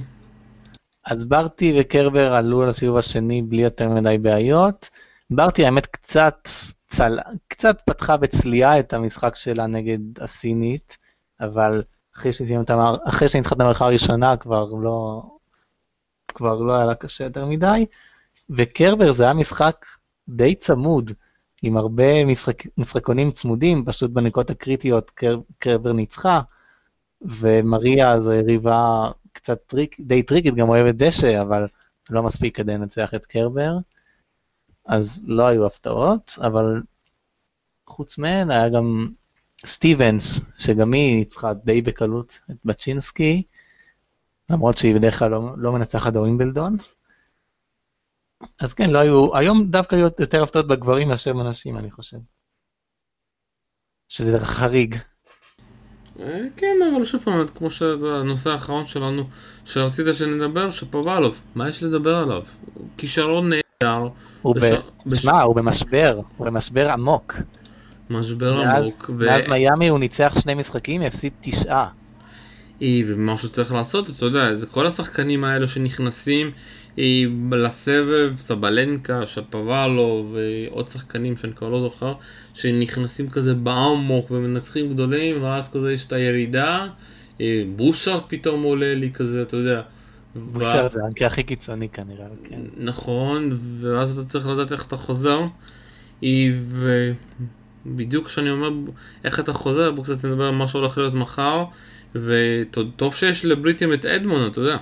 אז 1.05 1.25
ברטי 1.25 1.75
וקרבר 1.81 2.35
עלו 2.35 2.67
לסיבוב 2.67 2.97
השני 2.97 3.43
בלי 3.43 3.63
יותר 3.63 3.89
מדי 3.89 4.19
בעיות. 4.19 4.91
ברטי 5.31 5.65
האמת 5.65 5.87
קצת, 5.87 6.49
צל... 6.89 7.19
קצת 7.49 7.81
פתחה 7.87 8.17
בצליעה 8.17 8.79
את 8.79 8.93
המשחק 8.93 9.37
שלה 9.37 9.67
נגד 9.67 9.99
הסינית, 10.21 10.99
אבל. 11.41 11.83
אחרי 12.19 12.33
שניצחה 13.29 13.55
את 13.55 13.61
המערכה 13.61 13.85
הראשונה 13.85 14.37
כבר 14.37 14.65
לא, 14.65 15.23
כבר 16.29 16.61
לא 16.61 16.77
היה 16.77 16.85
לה 16.85 16.95
קשה 16.95 17.25
יותר 17.25 17.47
מדי. 17.47 17.87
וקרבר 18.51 19.13
זה 19.13 19.25
היה 19.25 19.33
משחק 19.33 19.87
די 20.29 20.55
צמוד, 20.55 21.13
עם 21.63 21.77
הרבה 21.77 22.25
משחק... 22.25 22.63
משחקונים 22.79 23.31
צמודים, 23.31 23.85
פשוט 23.85 24.11
בנקודות 24.11 24.51
הקריטיות 24.51 25.11
קר... 25.11 25.39
קרבר 25.59 25.93
ניצחה, 25.93 26.41
ומריה 27.25 28.21
זו 28.21 28.33
יריבה 28.33 29.11
קצת 29.33 29.59
טריק, 29.67 29.97
די 30.01 30.23
טריקית, 30.23 30.55
גם 30.55 30.69
אוהבת 30.69 30.95
דשא, 30.95 31.43
אבל 31.43 31.67
לא 32.11 32.23
מספיק 32.23 32.57
כדי 32.57 32.73
לנצח 32.75 33.15
את 33.15 33.27
קרבר. 33.27 33.73
אז 34.87 35.23
לא 35.27 35.47
היו 35.47 35.67
הפתעות, 35.67 36.39
אבל 36.41 36.83
חוץ 37.87 38.19
מהן 38.19 38.51
היה 38.51 38.69
גם 38.69 39.09
סטיבנס, 39.67 40.41
שגם 40.59 40.93
היא 40.93 41.17
ניצחה 41.17 41.55
די 41.55 41.83
בקלות 41.83 42.41
את 42.51 42.57
בצ'ינסקי, 42.65 43.43
למרות 44.51 44.77
שהיא 44.77 44.95
בדרך 44.95 45.19
כלל 45.19 45.31
לא, 45.31 45.55
לא 45.57 45.73
מנצחת 45.73 46.13
בווימבלדון. 46.13 46.77
אז 48.61 48.75
כן, 48.75 48.91
לא 48.91 48.99
היו, 48.99 49.37
היום 49.37 49.71
דווקא 49.71 49.95
היו 49.97 50.09
יותר 50.21 50.43
הפתעות 50.43 50.69
בגברים 50.69 51.09
מאשר 51.09 51.33
בנשים, 51.33 51.79
אני 51.79 51.91
חושב. 51.91 52.19
שזה 54.09 54.41
חריג. 54.41 54.97
אה, 56.21 56.27
כן, 56.57 56.67
אבל 56.97 57.05
שוב 57.05 57.21
פעם, 57.25 57.47
כמו 57.55 57.71
שהנושא 57.71 58.51
האחרון 58.51 58.87
שלנו, 58.87 59.25
שרצית 59.65 60.07
שנדבר, 60.13 60.71
שפובלוב, 60.71 61.43
מה 61.55 61.69
יש 61.69 61.83
לדבר 61.83 62.17
עליו? 62.17 62.43
כישרון 62.99 63.49
נהדר, 63.51 64.09
הוא. 64.43 64.55
בש- 64.55 64.71
בש- 65.07 65.19
תשמע, 65.19 65.43
הוא 65.43 65.57
במשבר, 65.57 66.21
הוא 66.37 66.47
במשבר 66.47 66.89
עמוק. 66.91 67.35
משבר 68.11 68.57
מאז- 68.57 68.83
עמוק, 68.85 69.11
ו- 69.19 69.27
מאז 69.27 69.43
מיאמי 69.49 69.89
הוא 69.89 69.99
ניצח 69.99 70.35
שני 70.41 70.55
משחקים, 70.55 71.03
הפסיד 71.03 71.33
תשעה. 71.41 71.89
אה, 72.83 73.01
ומה 73.07 73.39
שצריך 73.39 73.73
לעשות, 73.73 74.11
אתה 74.11 74.25
יודע, 74.25 74.55
זה 74.55 74.67
כל 74.67 74.87
השחקנים 74.87 75.45
האלו 75.45 75.69
שנכנסים 75.69 76.51
לסבב, 77.53 78.35
סבלנקה, 78.39 79.27
שפוואלוב, 79.27 80.37
ועוד 80.37 80.89
שחקנים 80.89 81.37
שאני 81.37 81.53
כבר 81.53 81.69
לא 81.69 81.81
זוכר, 81.81 82.15
שנכנסים 82.55 83.31
כזה 83.31 83.55
בעמוק 83.55 84.31
ומנצחים 84.31 84.93
גדולים, 84.93 85.43
ואז 85.43 85.73
כזה 85.73 85.93
יש 85.93 86.05
את 86.05 86.13
הירידה, 86.13 86.87
אה, 87.41 87.63
בושארד 87.77 88.23
פתאום 88.29 88.63
עולה 88.63 88.95
לי 88.95 89.11
כזה, 89.11 89.43
אתה 89.43 89.57
יודע, 89.57 89.83
בושר 90.35 90.89
זה 90.93 90.99
המקרה 91.05 91.29
הכי 91.29 91.43
קיצוני 91.43 91.89
כנראה, 91.89 92.27
כן. 92.49 92.61
נכון, 92.77 93.59
ואז 93.81 94.19
אתה 94.19 94.29
צריך 94.29 94.47
לדעת 94.47 94.73
איך 94.73 94.87
אתה 94.87 94.97
חוזר. 94.97 95.41
ובדיוק 97.87 98.27
כשאני 98.27 98.51
אומר 98.51 98.71
איך 99.25 99.41
אתה 99.41 99.53
חוזר, 99.53 99.91
בואו 99.91 100.05
קצת 100.05 100.25
נדבר 100.25 100.45
על 100.45 100.55
מה 100.55 100.69
שהולך 100.69 100.99
להיות 100.99 101.15
מחר. 101.15 101.65
וטוב 102.15 103.15
שיש 103.15 103.45
לבריטים 103.45 103.93
את 103.93 104.07
אדמון, 104.07 104.47
אתה 104.47 104.61
יודע. 104.61 104.77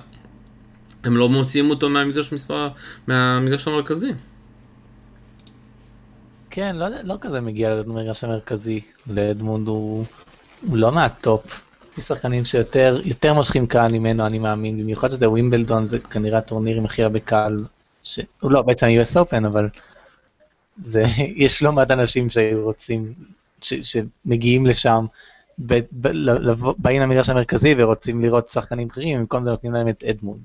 הם 1.03 1.17
לא 1.17 1.29
מוציאים 1.29 1.69
אותו 1.69 1.89
מהמגרש 1.89 2.33
מספר, 2.33 2.69
מהמגרש 3.07 3.67
המרכזי. 3.67 4.11
כן, 6.49 6.75
לא, 6.75 6.87
לא 7.03 7.15
כזה 7.21 7.41
מגיע 7.41 7.69
למגרש 7.69 8.23
המרכזי. 8.23 8.81
לאדמונד 9.07 9.67
הוא, 9.67 10.05
הוא 10.67 10.77
לא 10.77 10.91
מהטופ. 10.91 11.61
יש 11.97 12.03
שחקנים 12.03 12.45
שיותר 12.45 13.01
יותר 13.05 13.33
מושכים 13.33 13.67
קהל 13.67 13.91
ממנו, 13.91 14.25
אני 14.25 14.39
מאמין. 14.39 14.79
במיוחד 14.79 15.11
שזה 15.11 15.29
ווימבלדון, 15.29 15.87
זה 15.87 15.99
כנראה 15.99 16.37
הטורניר 16.37 16.77
עם 16.77 16.85
הכי 16.85 17.03
הרבה 17.03 17.19
קהל. 17.19 17.57
ש... 18.03 18.19
הוא 18.41 18.51
לא, 18.51 18.61
בעצם 18.61 18.87
ה-US 18.87 19.15
Open, 19.15 19.47
אבל 19.47 19.69
זה, 20.83 21.03
יש 21.43 21.63
לא 21.63 21.71
מעט 21.71 21.91
אנשים 21.91 22.29
שרוצים, 22.29 23.13
ש, 23.61 23.73
שמגיעים 23.73 24.65
לשם, 24.65 25.05
ב, 25.59 25.79
ב, 25.91 26.07
לבוא, 26.07 26.73
באים 26.77 27.01
למגרש 27.01 27.29
המרכזי 27.29 27.75
ורוצים 27.77 28.21
לראות 28.21 28.49
שחקנים 28.49 28.87
אחרים, 28.91 29.19
במקום 29.19 29.43
זה 29.43 29.49
נותנים 29.49 29.73
להם 29.73 29.89
את 29.89 30.03
אדמונד. 30.03 30.41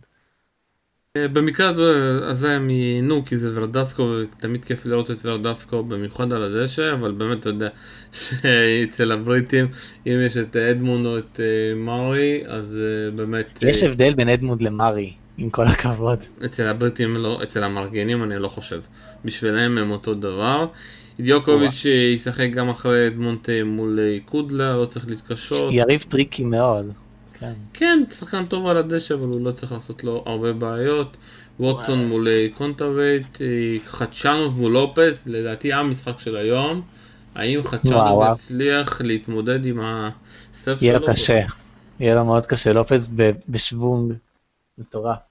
אה, 1.19 1.29
במקרה 1.29 1.69
הזה, 1.69 2.21
הזה 2.23 2.51
הם 2.51 2.71
ייהנו 2.71 3.25
כי 3.25 3.37
זה 3.37 3.51
ורדסקו 3.55 4.03
ותמיד 4.03 4.65
כיף 4.65 4.87
לראות 4.87 5.11
את 5.11 5.17
ורדסקו 5.25 5.83
במיוחד 5.83 6.33
על 6.33 6.43
הדשא 6.43 6.93
אבל 6.93 7.13
באמת 7.13 7.41
אתה 7.41 7.49
יודע 7.49 7.69
שאצל 8.21 9.13
הבריטים 9.13 9.67
אם 10.07 10.13
יש 10.27 10.37
את 10.37 10.57
אדמונד 10.57 11.07
או 11.07 11.19
את 11.19 11.41
אה, 11.41 11.75
מארי 11.77 12.43
אז 12.47 12.81
אה, 12.81 13.11
באמת 13.11 13.59
יש 13.63 13.83
הבדל 13.83 14.15
בין 14.15 14.29
אדמונד 14.29 14.63
למארי 14.63 15.13
עם 15.39 15.51
כל 15.51 15.67
הכבוד. 15.67 16.19
אצל 16.45 16.67
הבריטים 16.67 17.17
לא, 17.17 17.41
אצל 17.43 17.65
המארגנים 17.65 18.23
אני 18.23 18.39
לא 18.39 18.49
חושב 18.49 18.81
בשבילם 19.25 19.79
הם 19.79 19.91
אותו 19.91 20.15
דבר. 20.15 20.67
דיוקוביץ' 21.21 21.85
ישחק 22.15 22.49
גם 22.51 22.69
אחרי 22.69 23.07
אדמונד 23.07 23.39
מול 23.65 23.99
קודלה 24.25 24.77
לא 24.77 24.85
צריך 24.85 25.09
להתקשות. 25.09 25.73
יריב 25.73 26.05
טריקי 26.09 26.45
מאוד. 26.45 26.93
כן. 27.41 27.53
כן, 27.75 28.03
שחקן 28.11 28.47
טוב 28.47 28.67
על 28.67 28.77
הדשא, 28.77 29.15
אבל 29.15 29.25
הוא 29.25 29.45
לא 29.45 29.51
צריך 29.51 29.73
לעשות 29.73 30.05
לו 30.05 30.23
הרבה 30.27 30.53
בעיות. 30.53 31.17
ווטסון 31.61 32.09
מול 32.09 32.29
קונטאווייט, 32.55 33.43
אה, 33.43 33.47
חצ'אנוב 33.87 34.61
מול 34.61 34.73
לופס, 34.73 35.27
לדעתי 35.27 35.73
המשחק 35.73 36.19
של 36.19 36.37
היום. 36.37 36.83
האם 37.35 37.63
חצ'אנוב 37.63 38.23
יצליח 38.33 39.01
להתמודד 39.01 39.67
עם 39.67 39.81
הסרב 39.83 40.81
שלו? 40.81 40.89
יהיה 40.89 40.99
לו 40.99 41.07
קשה, 41.07 41.41
יהיה 42.01 42.15
לו 42.15 42.25
מאוד 42.25 42.47
קשה. 42.47 42.73
לופס 42.73 43.09
בשוונג 43.49 44.15
מטורף. 44.79 45.28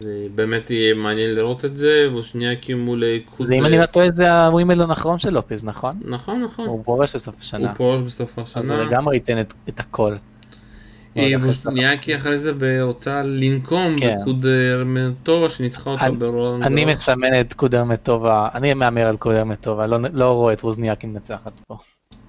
זה 0.00 0.26
באמת 0.34 0.70
יהיה 0.70 0.94
מעניין 0.94 1.34
לראות 1.34 1.64
את 1.64 1.76
זה, 1.76 2.08
וושניאקי 2.12 2.74
מול 2.74 3.04
קוד... 3.24 3.46
זה 3.46 3.54
אם 3.54 3.66
אני 3.66 3.78
לא 3.78 3.86
טועה 3.86 4.06
זה 4.14 4.46
הווימלדון 4.46 4.90
האחרון 4.90 5.18
של 5.18 5.30
לופז, 5.30 5.64
נכון? 5.64 6.00
נכון, 6.04 6.42
נכון. 6.42 6.68
הוא 6.68 6.84
פורש 6.84 7.14
בסוף 7.14 7.34
השנה. 7.40 7.68
הוא 7.68 7.76
פורש 7.76 8.02
בסוף 8.02 8.38
השנה. 8.38 8.62
אז 8.62 8.70
הוא 8.70 8.78
לגמרי 8.78 9.16
ייתן 9.16 9.40
את, 9.40 9.54
את 9.68 9.80
הכל. 9.80 10.16
וושניאקי 11.16 12.16
אחרי 12.16 12.38
זה 12.38 12.52
רוצה 12.82 13.22
לנקום 13.22 13.96
כן. 13.98 14.16
בקוד 14.20 14.46
הרמטובה 14.46 15.48
שניצחה 15.48 15.90
אותה 15.90 16.10
ברולנד. 16.10 16.62
אני 16.62 16.84
מסמן 16.84 17.40
את 17.40 17.54
קוד 17.54 17.74
הרמטובה, 17.74 18.48
אני 18.54 18.74
מהמר 18.74 19.06
על 19.06 19.16
קוד 19.16 19.34
הרמטובה, 19.34 19.86
לא, 19.86 19.98
לא 20.12 20.32
רואה 20.32 20.52
את 20.52 20.64
ווזניאקי 20.64 21.06
מנצחת 21.06 21.52
פה. 21.66 21.76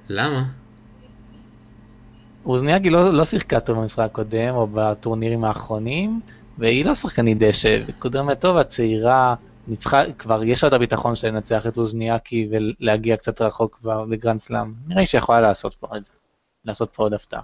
למה? 0.09 0.43
ווזניאקי 2.45 2.89
לא, 2.89 3.13
לא 3.13 3.25
שיחקה 3.25 3.59
טוב 3.59 3.79
במשחק 3.79 4.05
הקודם 4.05 4.55
או 4.55 4.67
בטורנירים 4.73 5.43
האחרונים. 5.43 6.19
והיא 6.61 6.85
לא 6.85 6.95
שחקנית 6.95 7.37
דשא, 7.37 7.79
וקודמת 7.87 8.39
טוב, 8.39 8.57
הצעירה, 8.57 9.35
ניצחה, 9.67 10.03
כבר 10.19 10.43
יש 10.43 10.63
לה 10.63 10.67
את 10.67 10.73
הביטחון 10.73 11.15
של 11.15 11.27
לנצח 11.27 11.67
את 11.67 11.77
אוזניאקי 11.77 12.49
ולהגיע 12.51 13.17
קצת 13.17 13.41
רחוק 13.41 13.77
כבר 13.81 14.05
לגרנד 14.05 14.39
סלאם. 14.39 14.73
נראה 14.87 15.01
לי 15.01 15.05
שיכולה 15.05 15.41
לעשות 15.41 15.75
פה 15.79 15.97
את 15.97 16.05
זה, 16.05 16.11
לעשות 16.65 16.89
פה 16.95 17.03
עוד 17.03 17.13
הפתעה. 17.13 17.41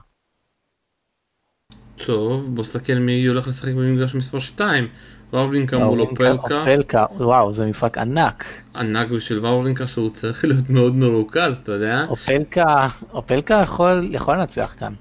טוב, 2.06 2.56
בוא 2.56 2.62
נסתכל 2.62 2.93
מי 2.93 3.25
הולך 3.25 3.47
לשחק 3.47 3.71
במגרש 3.73 4.15
מספר 4.15 4.39
2. 4.39 4.88
וורלינקה 5.34 5.77
מול 5.77 6.01
אופלקה. 6.01 6.60
אופלקה, 6.60 7.06
וואו, 7.12 7.53
זה 7.53 7.65
משחק 7.65 7.97
ענק. 7.97 8.43
ענק 8.75 9.10
בשביל 9.10 9.39
וורלינקה 9.39 9.88
שהוא 9.88 10.10
צריך 10.10 10.45
להיות 10.45 10.69
מאוד 10.69 10.95
מרוכז, 10.95 11.60
אתה 11.63 11.71
יודע? 11.71 12.06
אופלקה, 12.10 12.88
אופלקה 13.13 13.62
יכול, 13.63 14.10
יכול 14.12 14.38
לנצח 14.38 14.75
כאן. 14.80 14.93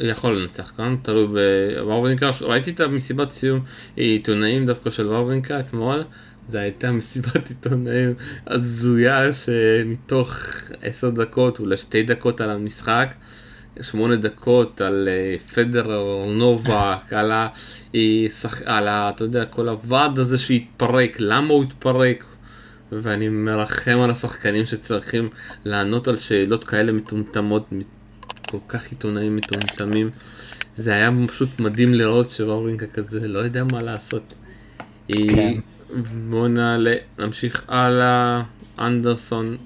יכול 0.00 0.38
לנצח 0.38 0.72
כאן, 0.76 0.96
תלוי 1.02 1.26
בוורבנקה, 1.26 2.30
ראיתי 2.40 2.70
את 2.70 2.80
המסיבת 2.80 3.30
סיום 3.30 3.60
עיתונאים 3.96 4.66
דווקא 4.66 4.90
של 4.90 5.08
וורבנקה 5.08 5.60
אתמול, 5.60 6.04
זו 6.48 6.58
הייתה 6.58 6.92
מסיבת 6.92 7.48
עיתונאים 7.48 8.14
הזויה 8.46 9.32
שמתוך 9.32 10.36
עשר 10.82 11.10
דקות 11.10 11.58
אולי 11.58 11.76
שתי 11.76 12.02
דקות 12.02 12.40
על 12.40 12.50
המשחק, 12.50 13.14
שמונה 13.80 14.16
דקות 14.16 14.80
על 14.80 15.08
אה, 15.08 15.36
פדרר, 15.54 16.24
נובק, 16.26 17.12
על 17.18 17.32
ה... 17.32 17.48
על 18.64 18.88
ה... 18.88 19.10
אתה 19.14 19.24
יודע, 19.24 19.44
כל 19.44 19.68
הוועד 19.68 20.18
הזה 20.18 20.38
שהתפרק, 20.38 21.16
למה 21.20 21.54
הוא 21.54 21.64
התפרק, 21.64 22.24
ואני 22.92 23.28
מרחם 23.28 23.98
על 24.00 24.10
השחקנים 24.10 24.66
שצריכים 24.66 25.28
לענות 25.64 26.08
על 26.08 26.16
שאלות 26.16 26.64
כאלה 26.64 26.92
מטומטמות 26.92 27.72
כל 28.50 28.58
כך 28.68 28.90
עיתונאים 28.90 29.36
מטומטמים. 29.36 30.10
זה 30.76 30.94
היה 30.94 31.10
פשוט 31.28 31.60
מדהים 31.60 31.94
לראות 31.94 32.30
שוורינקה 32.30 32.86
כזה 32.86 33.28
לא 33.28 33.38
יודע 33.38 33.64
מה 33.64 33.82
לעשות. 33.82 34.34
כן. 35.08 35.54
בואו 36.30 36.48
נעלה, 36.48 36.94
נמשיך 37.18 37.64
הלאה. 37.68 38.42
אנדרסון. 38.78 39.56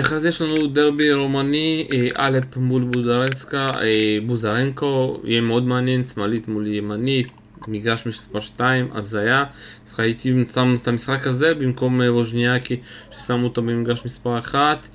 אחרי 0.00 0.20
זה 0.20 0.28
יש 0.28 0.42
לנו 0.42 0.66
דרבי 0.66 1.12
רומני, 1.12 1.88
אלפ 2.18 2.56
מול 2.56 2.84
בוזרנסקה, 2.84 3.72
בוזרנקו, 4.26 5.20
יהיה 5.24 5.40
מאוד 5.40 5.66
מעניין, 5.66 6.04
שמאלית 6.04 6.48
מול 6.48 6.66
ימנית, 6.66 7.28
מגרש 7.68 8.06
מספר 8.06 8.40
2, 8.40 8.88
הזיה. 8.94 9.44
הייתי 9.98 10.44
שם 10.54 10.74
את 10.82 10.88
המשחק 10.88 11.26
הזה 11.26 11.54
במקום 11.54 12.00
ווז'ניאקי 12.08 12.76
ששמו 13.10 13.44
אותו 13.44 13.62
במגרש 13.62 14.04
מספר 14.04 14.38
1. 14.38 14.86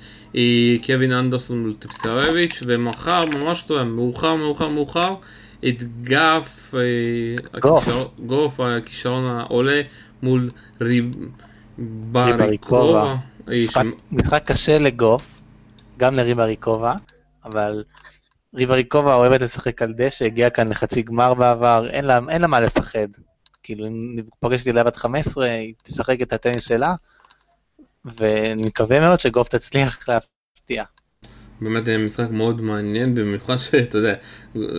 קווין 0.86 1.12
אנדרסון 1.12 1.62
מול 1.62 1.74
טפסרביץ', 1.74 2.62
ומחר, 2.66 3.24
ממש 3.24 3.62
טוב, 3.62 3.82
מאוחר, 3.82 4.34
מאוחר, 4.34 4.68
מאוחר, 4.68 5.14
את 5.68 5.82
גף, 6.02 6.74
אה, 6.74 6.80
גוף, 8.26 8.60
הכישרון 8.60 9.24
העולה 9.24 9.82
מול 10.22 10.50
ריבריקובה. 10.80 11.24
משחק 14.12 14.42
קשה 14.46 14.78
לגוף, 14.78 15.22
גם 15.98 16.14
לריבריקובה, 16.14 16.94
אבל 17.44 17.84
ריבריקובה 18.54 19.14
אוהבת 19.14 19.42
לשחק 19.42 19.82
על 19.82 19.92
דשא, 19.96 20.24
הגיעה 20.24 20.50
כאן 20.50 20.68
לחצי 20.68 21.02
גמר 21.02 21.34
בעבר, 21.34 21.86
אין 21.90 22.04
לה, 22.04 22.18
אין 22.28 22.40
לה 22.40 22.46
מה 22.46 22.60
לפחד. 22.60 23.08
כאילו, 23.62 23.86
אם 23.86 24.16
פוגשת 24.40 24.66
ילדה 24.66 24.84
בת 24.84 24.96
15, 24.96 25.46
היא 25.46 25.74
תשחק 25.82 26.22
את 26.22 26.32
הטניס 26.32 26.68
שלה, 26.68 26.94
ואני 28.04 28.62
מקווה 28.62 29.00
מאוד 29.00 29.20
שגוף 29.20 29.48
תצליח 29.48 30.08
להפתיע. 30.08 30.84
באמת 31.60 31.88
משחק 31.88 32.30
מאוד 32.30 32.60
מעניין, 32.60 33.14
במיוחד 33.14 33.56
שאתה 33.56 33.98
יודע, 33.98 34.14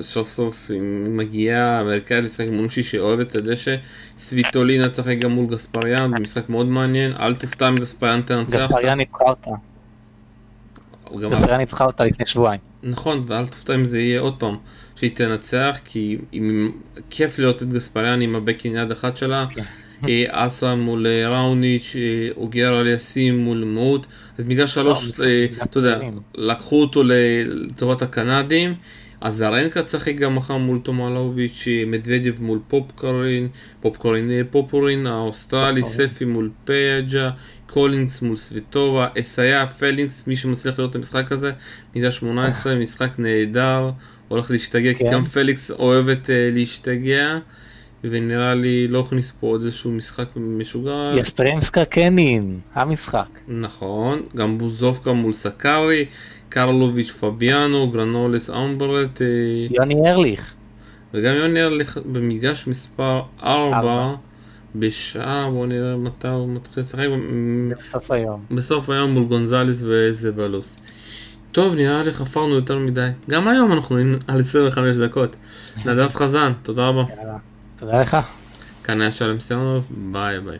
סוף 0.01 0.29
סוף 0.29 0.71
מגיעה 1.09 1.81
אמריקאית 1.81 2.23
לשחק 2.23 2.45
מול 2.51 2.61
מישהי 2.61 2.83
שאוהבת 2.83 3.27
את 3.27 3.35
הדשא, 3.35 3.75
סוויטולינה 4.17 4.89
תשחק 4.89 5.17
גם 5.17 5.31
מול 5.31 5.45
גספריאן, 5.45 6.11
משחק 6.11 6.49
מאוד 6.49 6.65
מעניין, 6.65 7.13
אל 7.19 7.35
תופתע 7.35 7.69
אם 7.69 7.79
גספריאן 7.79 8.21
תנצח. 8.21 8.57
גספריאן 8.57 8.97
ניצחה 8.97 9.23
אותה. 9.23 9.51
גספריאן 11.15 11.57
ניצחה 11.57 11.85
אותה 11.85 12.03
לפני 12.05 12.25
שבועיים. 12.25 12.61
נכון, 12.83 13.21
ואל 13.27 13.47
תופתע 13.47 13.75
אם 13.75 13.85
זה 13.85 13.99
יהיה 13.99 14.19
עוד 14.19 14.39
פעם, 14.39 14.57
שהיא 14.95 15.15
תנצח, 15.15 15.79
כי 15.85 16.17
כיף 17.09 17.39
לראות 17.39 17.63
את 17.63 17.69
גספריאן 17.69 18.21
עם 18.21 18.35
ה 18.35 18.40
backhand 18.40 18.75
יד 18.75 18.91
אחת 18.91 19.17
שלה. 19.17 19.45
כן. 20.07 20.09
אה, 20.09 20.45
האסה 20.45 20.75
מול 20.75 21.07
אה, 21.07 21.27
ראוניץ', 21.27 21.95
אה, 21.95 22.29
אוז'ה 22.37 22.81
אליאסים 22.81 23.37
מול 23.37 23.63
מוטה, 23.63 24.07
אז 24.37 24.45
בגלל 24.45 24.67
שלוש, 24.67 25.11
אתה 25.63 25.77
יודע, 25.79 25.99
לקחו 26.35 26.81
אותו 26.81 27.03
לטובת 27.05 28.01
הקנדים, 28.01 28.73
אז 29.21 29.35
אזרנקה 29.35 29.83
תשחק 29.83 30.15
גם 30.15 30.35
מחר 30.35 30.57
מול 30.57 30.79
טומליאנוביץ', 30.79 31.67
מדבדב 31.87 32.33
מול 32.39 32.59
פופירין, 32.67 33.47
פופירין 33.79 34.29
פופירין, 34.51 35.07
האוסטרלי, 35.07 35.83
ספי 35.83 36.25
מול 36.25 36.49
פייה, 36.65 37.29
קולינגס 37.67 38.21
מול 38.21 38.35
סוויטובה, 38.35 39.07
אסיה, 39.19 39.67
פלינגס, 39.67 40.27
מי 40.27 40.35
שמצליח 40.35 40.79
לראות 40.79 40.91
את 40.91 40.95
המשחק 40.95 41.31
הזה, 41.31 41.51
מידה 41.95 42.11
18, 42.11 42.75
משחק 42.75 43.09
נהדר, 43.17 43.91
הולך 44.27 44.51
להשתגע, 44.51 44.93
כי 44.93 45.03
כן. 45.03 45.11
גם 45.11 45.25
פליקס 45.25 45.71
אוהבת 45.71 46.29
להשתגע. 46.53 47.39
ונראה 48.03 48.55
לי 48.55 48.87
לא 48.87 48.99
הכניס 48.99 49.31
פה 49.39 49.47
עוד 49.47 49.61
איזשהו 49.63 49.91
משחק 49.91 50.27
משוגע. 50.35 51.13
יסטרמסקה 51.17 51.85
קנין, 51.85 52.59
המשחק. 52.73 53.27
נכון, 53.47 54.21
גם 54.35 54.57
בוזובקה 54.57 55.13
מול 55.13 55.33
סקארי, 55.33 56.05
קרלוביץ' 56.49 57.11
פביאנו, 57.11 57.91
גרנולס 57.91 58.49
אמברט. 58.49 59.21
אה, 59.21 59.27
יוני 59.69 60.09
ארליך. 60.11 60.53
וגם 61.13 61.35
יוני 61.35 61.61
הולך 61.61 61.97
במגרש 62.11 62.67
מספר 62.67 63.21
4 63.43 63.77
ארבע. 63.77 64.15
בשעה, 64.75 65.49
בואו 65.51 65.65
נראה 65.65 65.97
מתי 65.97 66.27
הוא 66.27 66.49
מתחיל 66.49 66.83
לשחק, 66.83 67.05
בסוף 67.77 68.11
היום. 68.11 68.45
בסוף 68.51 68.89
היום 68.89 69.11
מול 69.11 69.23
גונזלס 69.23 69.83
וזבלוס. 69.85 70.81
טוב, 71.51 71.75
נראה 71.75 72.03
לי 72.03 72.11
חפרנו 72.11 72.55
יותר 72.55 72.79
מדי. 72.79 73.09
גם 73.29 73.47
היום 73.47 73.73
אנחנו 73.73 73.97
היינו 73.97 74.17
על 74.27 74.39
25 74.39 74.95
דקות. 74.95 75.35
נדב 75.85 76.09
חזן, 76.09 76.51
תודה 76.63 76.87
רבה. 76.87 77.03
יאללה. 77.17 77.52
תודה 77.83 78.01
לך. 78.01 78.17
כאן 78.83 79.01
היה 79.01 79.11
שלום 79.11 79.39
סיונוב, 79.39 79.85
ביי 79.89 80.39
ביי. 80.39 80.57